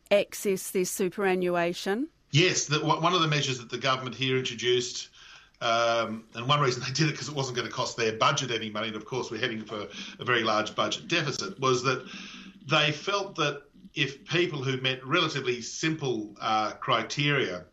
access 0.10 0.72
their 0.72 0.86
superannuation. 0.86 2.08
Yes, 2.32 2.66
the, 2.66 2.80
one 2.80 3.14
of 3.14 3.22
the 3.22 3.28
measures 3.28 3.60
that 3.60 3.70
the 3.70 3.78
government 3.78 4.16
here 4.16 4.38
introduced. 4.38 5.10
Um, 5.64 6.26
and 6.36 6.46
one 6.46 6.60
reason 6.60 6.84
they 6.84 6.92
did 6.92 7.08
it 7.08 7.12
because 7.12 7.30
it 7.30 7.36
wasn't 7.36 7.56
going 7.56 7.68
to 7.68 7.74
cost 7.74 7.96
their 7.96 8.12
budget 8.18 8.52
any 8.52 8.70
money, 8.70 8.88
and 8.88 8.98
of 8.98 9.06
course 9.06 9.32
we're 9.32 9.40
heading 9.40 9.64
for 9.64 9.88
a 10.20 10.26
very 10.26 10.44
large 10.44 10.76
budget 10.76 11.08
deficit, 11.08 11.58
was 11.58 11.82
that 11.84 12.06
they 12.70 12.92
felt 12.92 13.36
that 13.36 13.62
if 13.96 14.26
people 14.26 14.62
who 14.62 14.76
met 14.82 15.06
relatively 15.06 15.62
simple 15.62 16.36
uh, 16.42 16.72
criteria 16.72 17.64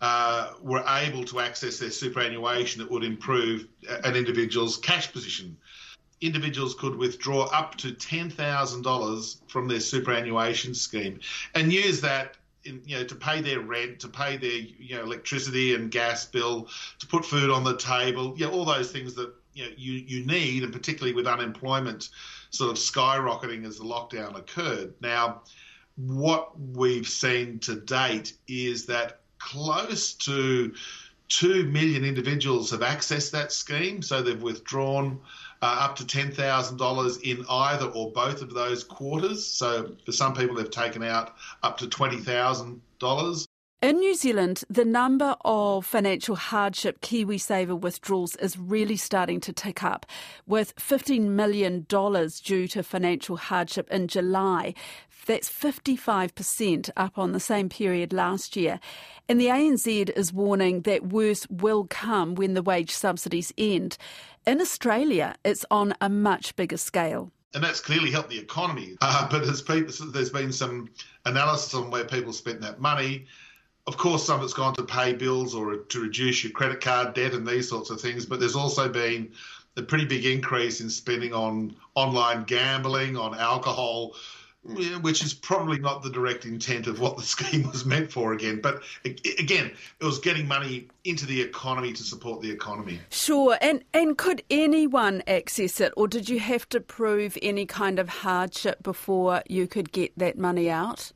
uh, 0.00 0.52
were 0.62 0.82
able 0.88 1.24
to 1.24 1.40
access 1.40 1.78
their 1.78 1.90
superannuation, 1.90 2.80
it 2.80 2.90
would 2.90 3.04
improve 3.04 3.66
an 4.04 4.16
individual's 4.16 4.78
cash 4.78 5.12
position. 5.12 5.58
Individuals 6.22 6.74
could 6.74 6.96
withdraw 6.96 7.44
up 7.52 7.74
to 7.76 7.88
$10,000 7.88 9.36
from 9.48 9.68
their 9.68 9.80
superannuation 9.80 10.74
scheme 10.74 11.20
and 11.54 11.70
use 11.70 12.00
that 12.00 12.38
in, 12.66 12.82
you 12.84 12.96
know, 12.96 13.04
to 13.04 13.14
pay 13.14 13.40
their 13.40 13.60
rent, 13.60 14.00
to 14.00 14.08
pay 14.08 14.36
their 14.36 14.50
you 14.50 14.96
know 14.96 15.02
electricity 15.02 15.74
and 15.74 15.90
gas 15.90 16.26
bill, 16.26 16.68
to 16.98 17.06
put 17.06 17.24
food 17.24 17.50
on 17.50 17.64
the 17.64 17.76
table, 17.76 18.34
you 18.36 18.46
know, 18.46 18.52
all 18.52 18.64
those 18.64 18.90
things 18.90 19.14
that 19.14 19.32
you 19.54 19.64
know, 19.64 19.70
you, 19.76 19.92
you 19.92 20.26
need, 20.26 20.62
and 20.62 20.72
particularly 20.72 21.14
with 21.14 21.26
unemployment 21.26 22.10
sort 22.50 22.70
of 22.70 22.76
skyrocketing 22.76 23.66
as 23.66 23.78
the 23.78 23.84
lockdown 23.84 24.36
occurred. 24.36 24.94
Now, 25.00 25.42
what 25.96 26.58
we've 26.60 27.08
seen 27.08 27.58
to 27.60 27.74
date 27.74 28.34
is 28.46 28.86
that 28.86 29.20
close 29.38 30.12
to 30.12 30.74
2 31.28 31.64
million 31.64 32.04
individuals 32.04 32.70
have 32.70 32.80
accessed 32.80 33.32
that 33.32 33.50
scheme. 33.50 34.02
So 34.02 34.22
they've 34.22 34.40
withdrawn 34.40 35.20
uh, 35.62 35.76
up 35.80 35.96
to 35.96 36.04
$10,000 36.04 37.22
in 37.22 37.44
either 37.48 37.86
or 37.86 38.12
both 38.12 38.42
of 38.42 38.54
those 38.54 38.84
quarters. 38.84 39.46
So 39.46 39.96
for 40.04 40.12
some 40.12 40.34
people, 40.34 40.56
they've 40.56 40.70
taken 40.70 41.02
out 41.02 41.34
up 41.62 41.78
to 41.78 41.86
$20,000. 41.86 43.46
In 43.82 43.98
New 43.98 44.14
Zealand, 44.14 44.64
the 44.70 44.86
number 44.86 45.36
of 45.44 45.84
financial 45.84 46.34
hardship 46.34 47.02
KiwiSaver 47.02 47.78
withdrawals 47.78 48.34
is 48.36 48.58
really 48.58 48.96
starting 48.96 49.38
to 49.40 49.52
tick 49.52 49.84
up, 49.84 50.06
with 50.46 50.74
$15 50.76 51.20
million 51.28 51.82
due 51.82 52.66
to 52.68 52.82
financial 52.82 53.36
hardship 53.36 53.90
in 53.90 54.08
July. 54.08 54.72
That's 55.26 55.50
55% 55.50 56.88
up 56.96 57.18
on 57.18 57.32
the 57.32 57.40
same 57.40 57.68
period 57.68 58.14
last 58.14 58.56
year. 58.56 58.80
And 59.28 59.38
the 59.38 59.48
ANZ 59.48 60.08
is 60.16 60.32
warning 60.32 60.80
that 60.82 61.08
worse 61.08 61.46
will 61.50 61.84
come 61.84 62.34
when 62.34 62.54
the 62.54 62.62
wage 62.62 62.92
subsidies 62.92 63.52
end. 63.58 63.98
In 64.46 64.60
Australia, 64.60 65.34
it's 65.44 65.64
on 65.70 65.94
a 66.00 66.08
much 66.08 66.54
bigger 66.56 66.76
scale 66.76 67.32
and 67.54 67.64
that's 67.64 67.80
clearly 67.80 68.10
helped 68.10 68.28
the 68.28 68.38
economy. 68.38 68.96
Uh, 69.02 69.28
but 69.30 69.42
people, 69.66 70.12
there's 70.12 70.30
been 70.30 70.52
some 70.52 70.90
analysis 71.24 71.74
on 71.74 71.90
where 71.90 72.04
people 72.04 72.32
spent 72.32 72.60
that 72.60 72.80
money 72.80 73.26
of 73.86 73.96
course, 73.96 74.26
some 74.26 74.38
of 74.38 74.44
it's 74.44 74.52
gone 74.52 74.74
to 74.74 74.82
pay 74.82 75.12
bills 75.12 75.54
or 75.54 75.76
to 75.76 76.00
reduce 76.00 76.42
your 76.42 76.52
credit 76.52 76.80
card 76.80 77.14
debt 77.14 77.34
and 77.34 77.46
these 77.46 77.68
sorts 77.68 77.90
of 77.90 78.00
things. 78.00 78.26
But 78.26 78.40
there's 78.40 78.56
also 78.56 78.88
been 78.88 79.32
a 79.76 79.82
pretty 79.82 80.06
big 80.06 80.26
increase 80.26 80.80
in 80.80 80.90
spending 80.90 81.32
on 81.32 81.76
online 81.94 82.44
gambling, 82.44 83.16
on 83.16 83.38
alcohol, 83.38 84.14
which 85.00 85.24
is 85.24 85.34
probably 85.34 85.78
not 85.78 86.02
the 86.02 86.10
direct 86.10 86.44
intent 86.44 86.86
of 86.86 87.00
what 87.00 87.16
the 87.16 87.22
scheme 87.22 87.68
was 87.70 87.84
meant 87.84 88.10
for 88.10 88.32
again. 88.32 88.60
But 88.60 88.82
again, 89.04 89.72
it 90.00 90.04
was 90.04 90.18
getting 90.18 90.46
money 90.46 90.88
into 91.04 91.26
the 91.26 91.40
economy 91.40 91.92
to 91.92 92.02
support 92.02 92.40
the 92.40 92.50
economy. 92.50 93.00
Sure. 93.10 93.56
And, 93.60 93.84
and 93.94 94.18
could 94.18 94.42
anyone 94.50 95.22
access 95.26 95.80
it, 95.80 95.92
or 95.96 96.08
did 96.08 96.28
you 96.28 96.40
have 96.40 96.68
to 96.70 96.80
prove 96.80 97.38
any 97.42 97.66
kind 97.66 97.98
of 97.98 98.08
hardship 98.08 98.82
before 98.82 99.42
you 99.48 99.66
could 99.66 99.92
get 99.92 100.16
that 100.18 100.38
money 100.38 100.70
out? 100.70 101.12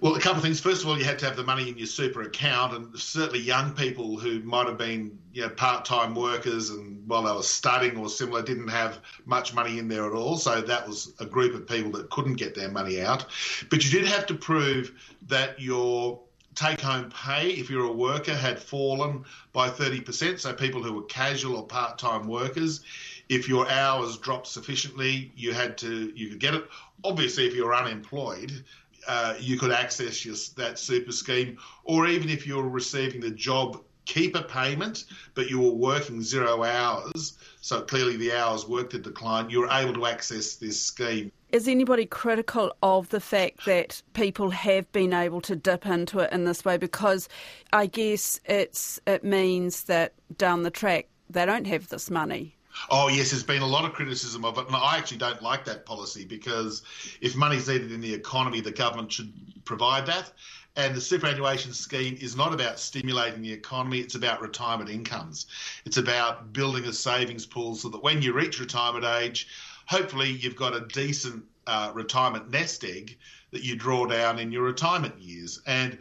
Well, 0.00 0.14
a 0.14 0.20
couple 0.20 0.38
of 0.38 0.42
things. 0.42 0.60
First 0.60 0.82
of 0.82 0.88
all, 0.88 0.98
you 0.98 1.04
had 1.04 1.18
to 1.18 1.26
have 1.26 1.36
the 1.36 1.44
money 1.44 1.68
in 1.68 1.76
your 1.76 1.86
super 1.86 2.22
account, 2.22 2.74
and 2.74 2.98
certainly 2.98 3.40
young 3.40 3.74
people 3.74 4.18
who 4.18 4.40
might 4.40 4.66
have 4.66 4.78
been 4.78 5.18
you 5.34 5.42
know, 5.42 5.50
part-time 5.50 6.14
workers 6.14 6.70
and 6.70 7.06
while 7.06 7.22
they 7.22 7.32
were 7.32 7.42
studying 7.42 7.98
or 7.98 8.08
similar 8.08 8.40
didn't 8.40 8.68
have 8.68 9.00
much 9.26 9.52
money 9.52 9.78
in 9.78 9.88
there 9.88 10.06
at 10.06 10.12
all. 10.12 10.38
So 10.38 10.62
that 10.62 10.88
was 10.88 11.12
a 11.20 11.26
group 11.26 11.54
of 11.54 11.66
people 11.66 11.90
that 11.92 12.08
couldn't 12.08 12.34
get 12.34 12.54
their 12.54 12.70
money 12.70 13.02
out. 13.02 13.26
But 13.68 13.84
you 13.84 13.90
did 13.90 14.08
have 14.08 14.24
to 14.26 14.34
prove 14.34 14.92
that 15.28 15.60
your 15.60 16.18
take-home 16.54 17.10
pay, 17.10 17.50
if 17.50 17.68
you're 17.68 17.84
a 17.84 17.92
worker, 17.92 18.34
had 18.34 18.58
fallen 18.58 19.24
by 19.52 19.68
30%. 19.68 20.40
So 20.40 20.54
people 20.54 20.82
who 20.82 20.94
were 20.94 21.02
casual 21.02 21.56
or 21.56 21.66
part-time 21.66 22.26
workers, 22.26 22.80
if 23.28 23.48
your 23.48 23.70
hours 23.70 24.16
dropped 24.16 24.46
sufficiently, 24.46 25.30
you 25.36 25.52
had 25.52 25.76
to 25.78 26.10
you 26.16 26.30
could 26.30 26.40
get 26.40 26.54
it. 26.54 26.64
Obviously, 27.04 27.46
if 27.46 27.54
you're 27.54 27.74
unemployed, 27.74 28.64
uh, 29.06 29.34
you 29.38 29.58
could 29.58 29.72
access 29.72 30.24
your, 30.24 30.36
that 30.56 30.78
super 30.78 31.12
scheme, 31.12 31.58
or 31.84 32.06
even 32.06 32.28
if 32.28 32.46
you're 32.46 32.68
receiving 32.68 33.20
the 33.20 33.30
job 33.30 33.82
keeper 34.06 34.42
payment, 34.42 35.04
but 35.34 35.48
you 35.48 35.60
were 35.60 35.70
working 35.70 36.20
zero 36.22 36.64
hours, 36.64 37.38
so 37.60 37.80
clearly 37.80 38.16
the 38.16 38.32
hours 38.32 38.66
worked 38.66 38.92
had 38.92 39.02
declined, 39.02 39.50
you're 39.50 39.70
able 39.70 39.94
to 39.94 40.06
access 40.06 40.56
this 40.56 40.80
scheme. 40.82 41.30
Is 41.52 41.68
anybody 41.68 42.06
critical 42.06 42.72
of 42.82 43.08
the 43.10 43.20
fact 43.20 43.64
that 43.66 44.02
people 44.14 44.50
have 44.50 44.90
been 44.92 45.12
able 45.12 45.40
to 45.42 45.56
dip 45.56 45.86
into 45.86 46.20
it 46.20 46.32
in 46.32 46.44
this 46.44 46.64
way? 46.64 46.76
Because 46.76 47.28
I 47.72 47.86
guess 47.86 48.40
it's 48.44 49.00
it 49.06 49.24
means 49.24 49.84
that 49.84 50.14
down 50.36 50.62
the 50.62 50.70
track 50.70 51.06
they 51.28 51.46
don't 51.46 51.66
have 51.66 51.88
this 51.88 52.10
money. 52.10 52.56
Oh, 52.88 53.08
yes, 53.08 53.30
there's 53.30 53.42
been 53.42 53.62
a 53.62 53.66
lot 53.66 53.84
of 53.84 53.92
criticism 53.92 54.44
of 54.44 54.58
it. 54.58 54.66
And 54.66 54.76
I 54.76 54.96
actually 54.96 55.18
don't 55.18 55.42
like 55.42 55.64
that 55.66 55.84
policy 55.84 56.24
because 56.24 56.82
if 57.20 57.36
money's 57.36 57.68
needed 57.68 57.92
in 57.92 58.00
the 58.00 58.14
economy, 58.14 58.60
the 58.60 58.72
government 58.72 59.12
should 59.12 59.32
provide 59.64 60.06
that. 60.06 60.32
And 60.76 60.94
the 60.94 61.00
superannuation 61.00 61.72
scheme 61.72 62.16
is 62.20 62.36
not 62.36 62.54
about 62.54 62.78
stimulating 62.78 63.42
the 63.42 63.52
economy, 63.52 63.98
it's 63.98 64.14
about 64.14 64.40
retirement 64.40 64.88
incomes. 64.88 65.46
It's 65.84 65.96
about 65.96 66.52
building 66.52 66.84
a 66.84 66.92
savings 66.92 67.44
pool 67.44 67.74
so 67.74 67.88
that 67.88 68.02
when 68.02 68.22
you 68.22 68.32
reach 68.32 68.60
retirement 68.60 69.04
age, 69.04 69.48
hopefully 69.86 70.30
you've 70.30 70.56
got 70.56 70.74
a 70.74 70.86
decent 70.86 71.44
uh, 71.66 71.90
retirement 71.92 72.50
nest 72.50 72.84
egg 72.84 73.18
that 73.50 73.64
you 73.64 73.76
draw 73.76 74.06
down 74.06 74.38
in 74.38 74.52
your 74.52 74.62
retirement 74.62 75.18
years. 75.18 75.60
And 75.66 75.98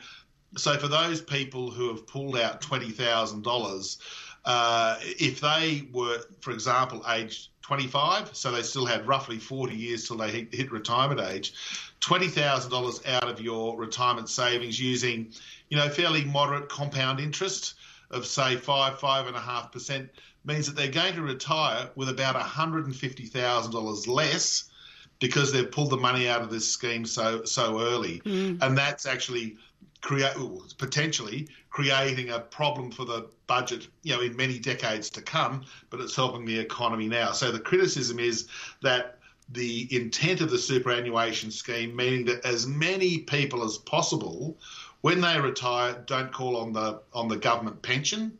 so 0.56 0.78
for 0.78 0.88
those 0.88 1.22
people 1.22 1.72
who 1.72 1.90
have 1.90 2.08
pulled 2.08 2.38
out 2.38 2.62
$20,000, 2.62 3.98
uh, 4.46 4.98
if 5.02 5.42
they 5.42 5.88
were, 5.92 6.20
for 6.42 6.52
example, 6.52 7.04
aged 7.10 7.50
25, 7.62 8.36
so 8.36 8.52
they 8.52 8.64
still 8.64 8.86
had 8.86 9.08
roughly 9.08 9.38
40 9.38 9.76
years 9.76 10.08
till 10.08 10.18
they 10.18 10.32
hit, 10.32 10.54
hit 10.54 10.72
retirement 10.72 11.22
age, 11.22 11.54
$20,000 12.02 13.08
out 13.08 13.30
of 13.30 13.40
your 13.42 13.78
retirement 13.78 14.30
savings 14.30 14.80
using, 14.80 15.32
you 15.70 15.78
know, 15.78 15.90
fairly 15.90 16.26
moderate 16.26 16.70
compound 16.70 17.20
interest 17.20 17.76
of 18.12 18.26
say 18.26 18.56
five, 18.56 19.00
five 19.00 19.28
and 19.28 19.36
a 19.36 19.40
half 19.40 19.72
percent 19.72 20.10
means 20.46 20.66
that 20.66 20.76
they're 20.76 20.88
going 20.88 21.14
to 21.14 21.22
retire 21.22 21.90
with 21.96 22.10
about 22.10 22.36
$150,000 22.36 24.08
less 24.08 24.70
because 25.20 25.52
they've 25.52 25.72
pulled 25.72 25.90
the 25.90 25.98
money 25.98 26.28
out 26.28 26.42
of 26.42 26.50
this 26.50 26.70
scheme 26.70 27.06
so 27.06 27.44
so 27.44 27.82
early, 27.82 28.22
mm. 28.22 28.58
and 28.62 28.78
that's 28.78 29.06
actually 29.06 29.58
create 30.02 30.34
potentially 30.78 31.48
creating 31.70 32.30
a 32.30 32.40
problem 32.40 32.92
for 32.92 33.06
the 33.06 33.28
budget, 33.48 33.88
you 34.04 34.16
know, 34.16 34.22
in 34.22 34.36
many 34.36 34.60
decades 34.60 35.10
to 35.12 35.22
come. 35.22 35.64
But 35.90 36.02
it's 36.02 36.16
helping 36.16 36.46
the 36.46 36.58
economy 36.58 37.08
now. 37.08 37.32
So 37.32 37.52
the 37.52 37.60
criticism 37.60 38.20
is 38.20 38.48
that 38.82 39.20
the 39.52 39.88
intent 39.96 40.42
of 40.42 40.52
the 40.52 40.58
superannuation 40.58 41.52
scheme, 41.52 41.96
meaning 41.96 42.26
that 42.26 42.46
as 42.46 42.68
many 42.68 43.20
people 43.20 43.64
as 43.64 43.78
possible, 43.78 44.58
when 45.02 45.22
they 45.22 45.40
retire, 45.40 46.04
don't 46.06 46.32
call 46.32 46.58
on 46.58 46.74
the 46.74 47.02
on 47.14 47.28
the 47.28 47.38
government 47.38 47.82
pension. 47.82 48.38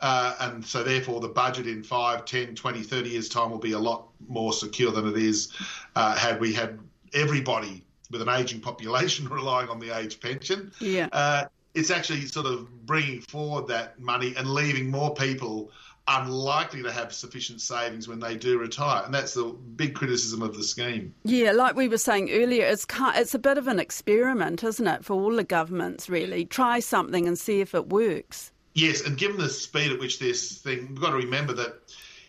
Uh, 0.00 0.34
and 0.40 0.64
so 0.64 0.82
therefore 0.82 1.20
the 1.20 1.28
budget 1.28 1.66
in 1.66 1.82
5, 1.82 2.24
10, 2.24 2.54
20, 2.54 2.82
30 2.82 3.08
years 3.08 3.28
time 3.28 3.50
will 3.50 3.58
be 3.58 3.72
a 3.72 3.78
lot 3.78 4.08
more 4.28 4.52
secure 4.52 4.90
than 4.90 5.08
it 5.08 5.16
is 5.16 5.52
uh, 5.96 6.14
had 6.14 6.40
we 6.40 6.52
had 6.52 6.78
everybody 7.14 7.84
with 8.14 8.22
an 8.22 8.28
aging 8.30 8.60
population 8.60 9.28
relying 9.40 9.68
on 9.68 9.78
the 9.78 9.90
age 9.90 10.20
pension. 10.20 10.72
Yeah. 10.80 11.08
Uh, 11.12 11.44
it's 11.74 11.90
actually 11.90 12.24
sort 12.26 12.46
of 12.46 12.86
bringing 12.86 13.20
forward 13.20 13.66
that 13.68 14.00
money 14.00 14.34
and 14.36 14.48
leaving 14.48 14.90
more 14.90 15.12
people 15.12 15.70
unlikely 16.06 16.82
to 16.82 16.92
have 16.92 17.12
sufficient 17.12 17.60
savings 17.60 18.06
when 18.06 18.20
they 18.20 18.36
do 18.36 18.58
retire, 18.58 19.02
and 19.04 19.12
that's 19.12 19.34
the 19.34 19.44
big 19.76 19.94
criticism 19.94 20.42
of 20.42 20.54
the 20.54 20.62
scheme. 20.62 21.14
Yeah, 21.24 21.52
like 21.52 21.74
we 21.74 21.88
were 21.88 21.98
saying 21.98 22.30
earlier, 22.30 22.66
it's 22.66 22.86
it's 23.16 23.34
a 23.34 23.38
bit 23.38 23.58
of 23.58 23.68
an 23.68 23.80
experiment, 23.80 24.62
isn't 24.62 24.86
it, 24.86 25.04
for 25.04 25.14
all 25.14 25.34
the 25.34 25.44
governments? 25.44 26.08
Really, 26.08 26.44
try 26.44 26.78
something 26.80 27.26
and 27.26 27.38
see 27.38 27.60
if 27.60 27.74
it 27.74 27.88
works. 27.88 28.52
Yes, 28.74 29.06
and 29.06 29.16
given 29.16 29.38
the 29.38 29.48
speed 29.48 29.92
at 29.92 29.98
which 29.98 30.18
this 30.18 30.58
thing, 30.58 30.88
we've 30.88 31.00
got 31.00 31.10
to 31.10 31.16
remember 31.16 31.54
that 31.54 31.80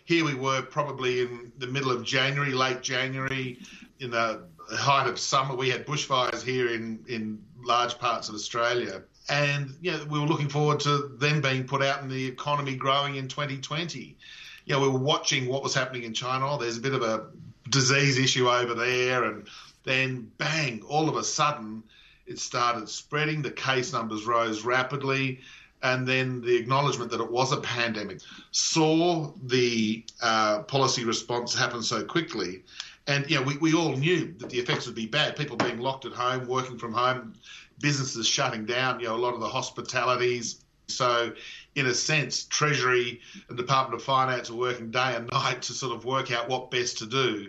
here 0.04 0.24
we 0.24 0.34
were 0.34 0.62
probably 0.62 1.22
in 1.22 1.52
the 1.58 1.66
middle 1.66 1.90
of 1.90 2.04
January, 2.04 2.52
late 2.52 2.80
January, 2.80 3.58
in 4.00 4.10
the 4.10 4.42
height 4.70 5.08
of 5.08 5.18
summer. 5.18 5.54
We 5.54 5.70
had 5.70 5.86
bushfires 5.86 6.42
here 6.42 6.72
in, 6.72 7.04
in 7.08 7.42
large 7.62 7.98
parts 7.98 8.28
of 8.28 8.34
Australia. 8.34 9.02
And 9.28 9.74
you 9.80 9.92
know, 9.92 10.04
we 10.08 10.20
were 10.20 10.26
looking 10.26 10.48
forward 10.48 10.80
to 10.80 11.10
them 11.18 11.40
being 11.40 11.64
put 11.64 11.82
out 11.82 12.02
and 12.02 12.10
the 12.10 12.26
economy 12.26 12.76
growing 12.76 13.16
in 13.16 13.28
2020. 13.28 14.16
You 14.64 14.74
know, 14.74 14.80
we 14.80 14.88
were 14.88 14.98
watching 14.98 15.46
what 15.46 15.62
was 15.62 15.74
happening 15.74 16.02
in 16.02 16.12
China. 16.12 16.52
Oh, 16.52 16.58
there's 16.58 16.78
a 16.78 16.80
bit 16.80 16.94
of 16.94 17.02
a 17.02 17.26
disease 17.70 18.18
issue 18.18 18.48
over 18.48 18.74
there. 18.74 19.24
And 19.24 19.48
then, 19.84 20.30
bang, 20.38 20.82
all 20.88 21.08
of 21.08 21.16
a 21.16 21.24
sudden, 21.24 21.82
it 22.26 22.38
started 22.38 22.88
spreading. 22.88 23.42
The 23.42 23.50
case 23.50 23.92
numbers 23.92 24.26
rose 24.26 24.64
rapidly. 24.64 25.40
And 25.82 26.06
then 26.06 26.40
the 26.40 26.56
acknowledgement 26.56 27.10
that 27.12 27.20
it 27.20 27.30
was 27.30 27.52
a 27.52 27.58
pandemic 27.58 28.20
saw 28.50 29.32
the 29.44 30.04
uh, 30.22 30.62
policy 30.62 31.04
response 31.04 31.54
happen 31.54 31.82
so 31.82 32.02
quickly 32.02 32.62
and 33.06 33.28
you 33.30 33.36
know, 33.36 33.42
we, 33.42 33.56
we 33.58 33.74
all 33.74 33.92
knew 33.92 34.34
that 34.38 34.50
the 34.50 34.58
effects 34.58 34.86
would 34.86 34.94
be 34.94 35.06
bad. 35.06 35.36
People 35.36 35.56
being 35.56 35.78
locked 35.78 36.04
at 36.04 36.12
home, 36.12 36.46
working 36.46 36.78
from 36.78 36.92
home, 36.92 37.34
businesses 37.80 38.26
shutting 38.26 38.66
down. 38.66 39.00
You 39.00 39.06
know, 39.06 39.14
a 39.14 39.18
lot 39.18 39.34
of 39.34 39.40
the 39.40 39.48
hospitalities. 39.48 40.62
So, 40.88 41.32
in 41.74 41.86
a 41.86 41.94
sense, 41.94 42.44
Treasury 42.44 43.20
and 43.48 43.56
Department 43.56 44.00
of 44.00 44.04
Finance 44.04 44.50
are 44.50 44.54
working 44.54 44.90
day 44.90 45.14
and 45.14 45.28
night 45.30 45.62
to 45.62 45.72
sort 45.72 45.96
of 45.96 46.04
work 46.04 46.30
out 46.30 46.48
what 46.48 46.70
best 46.70 46.98
to 46.98 47.06
do 47.06 47.48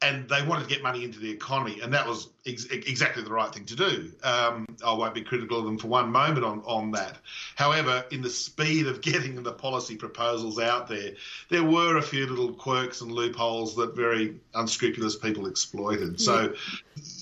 and 0.00 0.28
they 0.28 0.42
wanted 0.42 0.62
to 0.62 0.68
get 0.68 0.82
money 0.82 1.02
into 1.02 1.18
the 1.18 1.28
economy, 1.28 1.80
and 1.80 1.92
that 1.92 2.06
was 2.06 2.28
ex- 2.46 2.66
exactly 2.66 3.22
the 3.24 3.32
right 3.32 3.52
thing 3.52 3.64
to 3.64 3.74
do. 3.74 4.12
Um, 4.22 4.64
I 4.84 4.92
won't 4.92 5.12
be 5.12 5.22
critical 5.22 5.58
of 5.58 5.64
them 5.64 5.76
for 5.76 5.88
one 5.88 6.12
moment 6.12 6.44
on, 6.44 6.62
on 6.66 6.92
that. 6.92 7.18
However, 7.56 8.04
in 8.12 8.22
the 8.22 8.30
speed 8.30 8.86
of 8.86 9.00
getting 9.02 9.42
the 9.42 9.52
policy 9.52 9.96
proposals 9.96 10.60
out 10.60 10.86
there, 10.86 11.12
there 11.48 11.64
were 11.64 11.96
a 11.96 12.02
few 12.02 12.26
little 12.26 12.52
quirks 12.52 13.00
and 13.00 13.10
loopholes 13.10 13.74
that 13.74 13.96
very 13.96 14.36
unscrupulous 14.54 15.16
people 15.16 15.48
exploited. 15.48 16.20
So, 16.20 16.54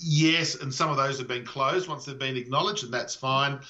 yes, 0.03 0.57
and 0.57 0.73
some 0.73 0.91
of 0.91 0.99
those 0.99 1.19
have 1.19 1.29
been 1.29 1.47
closed 1.47 1.89
once 1.89 2.05
they've 2.05 2.19
been 2.19 2.37
acknowledged, 2.37 2.85
and 2.85 2.93
that's 2.93 3.15
fine. 3.15 3.61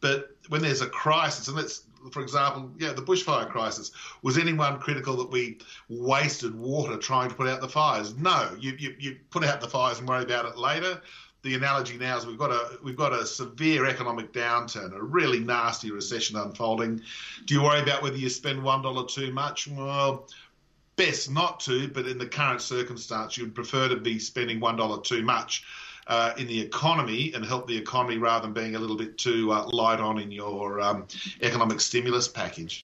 But 0.00 0.36
when 0.48 0.62
there's 0.62 0.82
a 0.82 0.88
crisis, 0.88 1.48
and 1.48 1.56
let's 1.56 1.82
for 2.10 2.20
example, 2.20 2.70
yeah, 2.78 2.92
the 2.92 3.02
bushfire 3.02 3.48
crisis. 3.48 3.92
Was 4.22 4.38
anyone 4.38 4.78
critical 4.78 5.16
that 5.16 5.30
we 5.30 5.58
wasted 5.88 6.54
water 6.54 6.96
trying 6.96 7.28
to 7.28 7.34
put 7.34 7.48
out 7.48 7.60
the 7.60 7.68
fires? 7.68 8.16
No, 8.16 8.56
you, 8.58 8.74
you, 8.78 8.94
you 8.98 9.16
put 9.30 9.44
out 9.44 9.60
the 9.60 9.68
fires 9.68 9.98
and 9.98 10.08
worry 10.08 10.24
about 10.24 10.46
it 10.46 10.56
later. 10.58 11.00
The 11.42 11.54
analogy 11.54 11.98
now 11.98 12.18
is 12.18 12.26
we've 12.26 12.38
got 12.38 12.52
a 12.52 12.78
we've 12.84 12.96
got 12.96 13.12
a 13.12 13.26
severe 13.26 13.86
economic 13.86 14.32
downturn, 14.32 14.94
a 14.94 15.02
really 15.02 15.40
nasty 15.40 15.90
recession 15.90 16.36
unfolding. 16.36 17.02
Do 17.46 17.54
you 17.54 17.62
worry 17.62 17.80
about 17.80 18.00
whether 18.02 18.16
you 18.16 18.28
spend 18.28 18.62
one 18.62 18.82
dollar 18.82 19.06
too 19.06 19.32
much? 19.32 19.66
Well, 19.66 20.28
best 20.94 21.30
not 21.32 21.58
to, 21.60 21.88
but 21.88 22.06
in 22.06 22.18
the 22.18 22.26
current 22.26 22.62
circumstance, 22.62 23.36
you'd 23.36 23.56
prefer 23.56 23.88
to 23.88 23.96
be 23.96 24.20
spending 24.20 24.60
one 24.60 24.76
dollar 24.76 25.02
too 25.02 25.22
much 25.22 25.64
uh, 26.06 26.32
in 26.36 26.46
the 26.46 26.60
economy 26.60 27.32
and 27.34 27.44
help 27.44 27.66
the 27.66 27.76
economy 27.76 28.18
rather 28.18 28.46
than 28.46 28.52
being 28.52 28.74
a 28.74 28.78
little 28.78 28.96
bit 28.96 29.18
too 29.18 29.52
uh, 29.52 29.64
light 29.66 30.00
on 30.00 30.18
in 30.18 30.30
your 30.30 30.80
um, 30.80 31.06
economic 31.42 31.80
stimulus 31.80 32.28
package. 32.28 32.84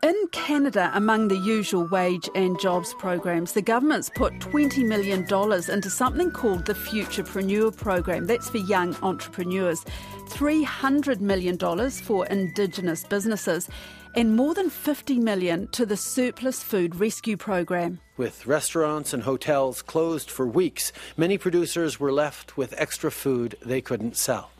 In 0.00 0.14
Canada, 0.32 0.90
among 0.94 1.28
the 1.28 1.36
usual 1.36 1.86
wage 1.88 2.28
and 2.34 2.58
jobs 2.60 2.94
programs, 2.94 3.52
the 3.52 3.60
government's 3.62 4.10
put 4.10 4.32
$20 4.38 4.86
million 4.86 5.22
into 5.22 5.90
something 5.90 6.30
called 6.30 6.64
the 6.64 6.72
Futurpreneur 6.72 7.76
program. 7.76 8.26
That's 8.26 8.48
for 8.48 8.58
young 8.58 8.96
entrepreneurs. 9.02 9.84
$300 10.28 11.20
million 11.20 11.58
for 11.90 12.26
Indigenous 12.26 13.04
businesses 13.04 13.68
and 14.14 14.36
more 14.36 14.54
than 14.54 14.70
50 14.70 15.18
million 15.18 15.68
to 15.68 15.84
the 15.86 15.96
surplus 15.96 16.62
food 16.62 16.96
rescue 16.96 17.36
program. 17.36 18.00
With 18.16 18.46
restaurants 18.46 19.12
and 19.12 19.22
hotels 19.22 19.82
closed 19.82 20.30
for 20.30 20.46
weeks, 20.46 20.92
many 21.16 21.38
producers 21.38 22.00
were 22.00 22.12
left 22.12 22.56
with 22.56 22.74
extra 22.76 23.10
food 23.10 23.56
they 23.64 23.80
couldn't 23.80 24.16
sell. 24.16 24.50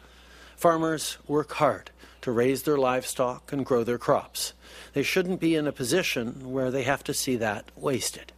Farmers 0.57 1.19
work 1.27 1.53
hard 1.53 1.91
to 2.23 2.33
raise 2.33 2.65
their 2.65 2.79
livestock 2.79 3.53
and 3.53 3.65
grow 3.65 3.85
their 3.85 3.99
crops. 3.99 4.53
They 4.93 5.03
shouldn't 5.03 5.41
be 5.41 5.55
in 5.55 5.67
a 5.67 5.73
position 5.73 6.51
where 6.53 6.71
they 6.71 6.83
have 6.83 7.05
to 7.05 7.15
see 7.15 7.37
that 7.37 7.71
wasted. 7.77 8.33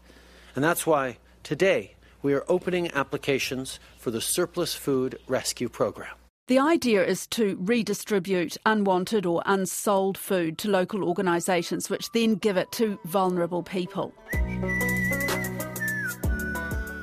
And 0.55 0.63
that's 0.63 0.87
why 0.87 1.19
today 1.43 1.95
we 2.23 2.35
are 2.35 2.45
opening 2.49 2.93
applications 2.93 3.81
for 3.99 4.11
the 4.11 4.21
Surplus 4.21 4.75
Food 4.75 5.19
Rescue 5.27 5.69
Program. 5.69 6.20
The 6.51 6.59
idea 6.59 7.07
is 7.07 7.29
to 7.29 7.57
redistribute 7.61 8.57
unwanted 8.67 9.25
or 9.25 9.41
unsold 9.47 10.19
food 10.19 10.59
to 10.59 10.69
local 10.69 11.05
organisations, 11.05 11.89
which 11.89 12.11
then 12.11 12.35
give 12.35 12.57
it 12.57 12.73
to 12.73 12.99
vulnerable 13.05 13.63
people. 13.63 14.13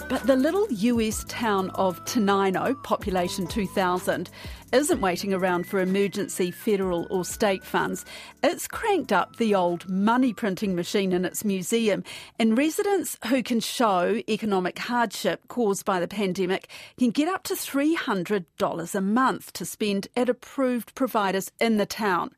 But 0.10 0.26
the 0.26 0.38
little 0.38 0.65
US 0.72 1.26
town 1.28 1.70
of 1.72 2.04
Tenino, 2.06 2.82
population 2.84 3.46
2,000, 3.46 4.30
isn't 4.72 5.02
waiting 5.02 5.34
around 5.34 5.67
for 5.67 5.82
emergency 5.82 6.50
federal 6.50 7.08
or 7.10 7.26
state 7.26 7.62
funds. 7.62 8.06
It's 8.41 8.70
cranked 8.70 9.12
up 9.12 9.36
the 9.36 9.54
old 9.54 9.89
money 9.89 10.32
printing 10.32 10.76
machine 10.76 11.12
in 11.12 11.26
its 11.26 11.43
museum, 11.43 12.06
and 12.39 12.58
residents 12.58 13.17
who 13.28 13.43
can 13.43 13.60
show 13.60 14.22
economic 14.30 14.80
hardship 14.80 15.46
caused 15.50 15.84
by 15.84 16.00
the 16.00 16.08
pandemic 16.08 16.70
can 16.98 17.12
get 17.12 17.28
up 17.28 17.43
to 17.43 17.54
$300 17.56 18.96
a 18.96 19.02
month 19.02 19.52
to 19.54 19.65
spend 19.65 20.08
at 20.15 20.30
approved 20.30 20.96
providers 20.96 21.52
in 21.60 21.76
the 21.76 21.86
town. 21.86 22.32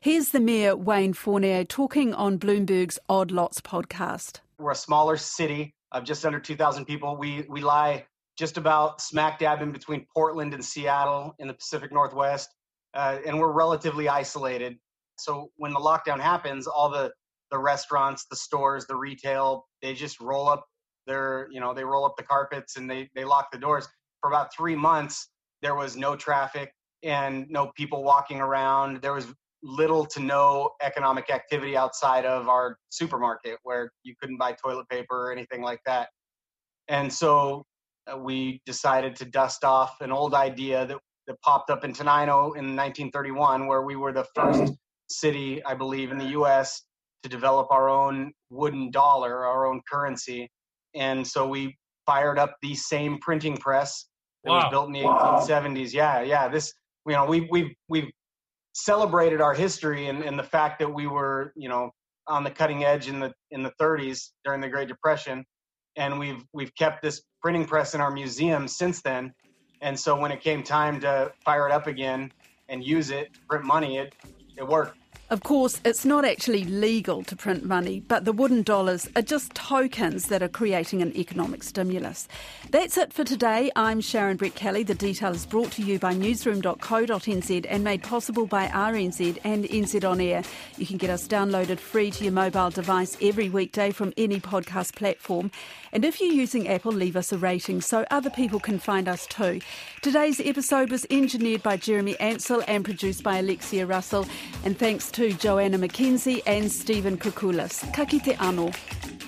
Here's 0.00 0.28
the 0.28 0.38
Mayor, 0.38 0.76
Wayne 0.76 1.12
Fournier, 1.12 1.64
talking 1.64 2.14
on 2.14 2.38
Bloomberg's 2.38 3.00
Odd 3.08 3.32
Lots 3.32 3.60
podcast. 3.60 4.38
We're 4.58 4.70
a 4.70 4.76
smaller 4.76 5.16
city 5.16 5.74
of 5.96 6.04
just 6.04 6.24
under 6.24 6.38
2,000 6.38 6.84
people. 6.84 7.16
We 7.16 7.46
we 7.48 7.62
lie 7.62 8.06
just 8.38 8.58
about 8.58 9.00
smack 9.00 9.38
dab 9.38 9.62
in 9.62 9.72
between 9.72 10.06
Portland 10.14 10.52
and 10.52 10.64
Seattle 10.64 11.34
in 11.38 11.48
the 11.48 11.54
Pacific 11.54 11.90
Northwest, 11.90 12.50
uh, 12.94 13.18
and 13.26 13.38
we're 13.38 13.52
relatively 13.52 14.08
isolated. 14.08 14.76
So 15.16 15.50
when 15.56 15.72
the 15.72 15.80
lockdown 15.80 16.20
happens, 16.20 16.66
all 16.66 16.90
the 16.90 17.12
the 17.50 17.58
restaurants, 17.58 18.26
the 18.28 18.36
stores, 18.36 18.86
the 18.86 18.96
retail, 18.96 19.66
they 19.80 19.94
just 19.94 20.20
roll 20.20 20.48
up 20.48 20.66
their 21.06 21.48
you 21.50 21.60
know 21.60 21.72
they 21.72 21.84
roll 21.84 22.04
up 22.04 22.16
the 22.16 22.24
carpets 22.24 22.76
and 22.76 22.90
they 22.90 23.08
they 23.14 23.24
lock 23.24 23.50
the 23.50 23.58
doors. 23.58 23.88
For 24.20 24.28
about 24.28 24.54
three 24.54 24.76
months, 24.76 25.28
there 25.62 25.74
was 25.74 25.96
no 25.96 26.16
traffic 26.16 26.72
and 27.02 27.46
no 27.48 27.70
people 27.74 28.02
walking 28.02 28.40
around. 28.40 29.00
There 29.00 29.12
was 29.14 29.26
little 29.66 30.06
to 30.06 30.20
no 30.20 30.70
economic 30.80 31.28
activity 31.28 31.76
outside 31.76 32.24
of 32.24 32.48
our 32.48 32.78
supermarket 32.90 33.58
where 33.64 33.90
you 34.04 34.14
couldn't 34.20 34.38
buy 34.38 34.52
toilet 34.52 34.88
paper 34.88 35.28
or 35.28 35.32
anything 35.32 35.60
like 35.60 35.80
that. 35.84 36.08
And 36.88 37.12
so 37.12 37.64
uh, 38.10 38.16
we 38.16 38.62
decided 38.64 39.16
to 39.16 39.24
dust 39.24 39.64
off 39.64 40.00
an 40.00 40.12
old 40.12 40.34
idea 40.34 40.86
that, 40.86 40.98
that 41.26 41.40
popped 41.42 41.70
up 41.70 41.84
in 41.84 41.92
Tenino 41.92 42.56
in 42.56 42.76
1931, 42.76 43.66
where 43.66 43.82
we 43.82 43.96
were 43.96 44.12
the 44.12 44.26
first 44.34 44.72
city, 45.08 45.64
I 45.64 45.74
believe, 45.74 46.12
in 46.12 46.18
the 46.18 46.28
US 46.40 46.82
to 47.24 47.28
develop 47.28 47.66
our 47.72 47.88
own 47.88 48.32
wooden 48.50 48.92
dollar, 48.92 49.44
our 49.44 49.66
own 49.66 49.80
currency. 49.90 50.48
And 50.94 51.26
so 51.26 51.48
we 51.48 51.76
fired 52.06 52.38
up 52.38 52.54
the 52.62 52.74
same 52.76 53.18
printing 53.18 53.56
press 53.56 54.06
that 54.44 54.50
wow. 54.50 54.58
was 54.58 54.70
built 54.70 54.86
in 54.86 54.92
the 54.92 55.00
1870s. 55.00 55.92
Yeah, 55.92 56.22
yeah. 56.22 56.46
This, 56.46 56.72
you 57.04 57.14
know, 57.14 57.26
we, 57.26 57.48
we've, 57.50 57.74
we've 57.88 58.10
celebrated 58.76 59.40
our 59.40 59.54
history 59.54 60.08
and, 60.08 60.22
and 60.22 60.38
the 60.38 60.42
fact 60.42 60.78
that 60.78 60.92
we 60.92 61.06
were, 61.06 61.52
you 61.56 61.68
know, 61.68 61.90
on 62.26 62.44
the 62.44 62.50
cutting 62.50 62.84
edge 62.84 63.08
in 63.08 63.18
the 63.20 63.32
in 63.50 63.62
the 63.62 63.72
30s 63.80 64.30
during 64.44 64.60
the 64.60 64.68
Great 64.68 64.88
Depression, 64.88 65.44
and 65.96 66.18
we've 66.18 66.44
we've 66.52 66.74
kept 66.74 67.02
this 67.02 67.22
printing 67.40 67.64
press 67.64 67.94
in 67.94 68.00
our 68.02 68.10
museum 68.10 68.68
since 68.68 69.00
then. 69.00 69.32
And 69.80 69.98
so 69.98 70.18
when 70.18 70.30
it 70.30 70.40
came 70.40 70.62
time 70.62 71.00
to 71.00 71.32
fire 71.44 71.66
it 71.66 71.72
up 71.72 71.86
again 71.86 72.32
and 72.68 72.84
use 72.84 73.10
it 73.10 73.28
print 73.48 73.64
money, 73.64 73.96
it 73.96 74.14
it 74.58 74.66
worked. 74.66 74.98
Of 75.28 75.42
course, 75.42 75.80
it's 75.84 76.04
not 76.04 76.24
actually 76.24 76.62
legal 76.62 77.24
to 77.24 77.34
print 77.34 77.64
money, 77.64 77.98
but 77.98 78.24
the 78.24 78.32
wooden 78.32 78.62
dollars 78.62 79.08
are 79.16 79.22
just 79.22 79.52
tokens 79.56 80.28
that 80.28 80.40
are 80.40 80.48
creating 80.48 81.02
an 81.02 81.16
economic 81.16 81.64
stimulus. 81.64 82.28
That's 82.70 82.96
it 82.96 83.12
for 83.12 83.24
today. 83.24 83.72
I'm 83.74 84.00
Sharon 84.00 84.38
Brettkelly. 84.38 84.86
The 84.86 84.94
detail 84.94 85.32
is 85.32 85.44
brought 85.44 85.72
to 85.72 85.82
you 85.82 85.98
by 85.98 86.14
newsroom.co.nz 86.14 87.66
and 87.68 87.82
made 87.82 88.04
possible 88.04 88.46
by 88.46 88.68
RNZ 88.68 89.38
and 89.42 89.64
NZ 89.64 90.08
On 90.08 90.20
Air. 90.20 90.44
You 90.78 90.86
can 90.86 90.96
get 90.96 91.10
us 91.10 91.26
downloaded 91.26 91.80
free 91.80 92.12
to 92.12 92.22
your 92.22 92.32
mobile 92.32 92.70
device 92.70 93.16
every 93.20 93.48
weekday 93.48 93.90
from 93.90 94.12
any 94.16 94.38
podcast 94.38 94.94
platform. 94.94 95.50
And 95.92 96.04
if 96.04 96.20
you're 96.20 96.32
using 96.32 96.68
Apple, 96.68 96.92
leave 96.92 97.16
us 97.16 97.32
a 97.32 97.38
rating 97.38 97.80
so 97.80 98.06
other 98.12 98.30
people 98.30 98.60
can 98.60 98.78
find 98.78 99.08
us 99.08 99.26
too. 99.26 99.60
Today's 100.06 100.38
episode 100.38 100.92
was 100.92 101.04
engineered 101.10 101.64
by 101.64 101.76
Jeremy 101.78 102.16
Ansell 102.20 102.62
and 102.68 102.84
produced 102.84 103.24
by 103.24 103.38
Alexia 103.38 103.86
Russell. 103.86 104.24
And 104.64 104.78
thanks 104.78 105.10
to 105.10 105.32
Joanna 105.32 105.80
McKenzie 105.80 106.42
and 106.46 106.70
Stephen 106.70 107.18
Koukoulas. 107.18 107.92
Ka 107.92 108.04
anō. 108.04 109.25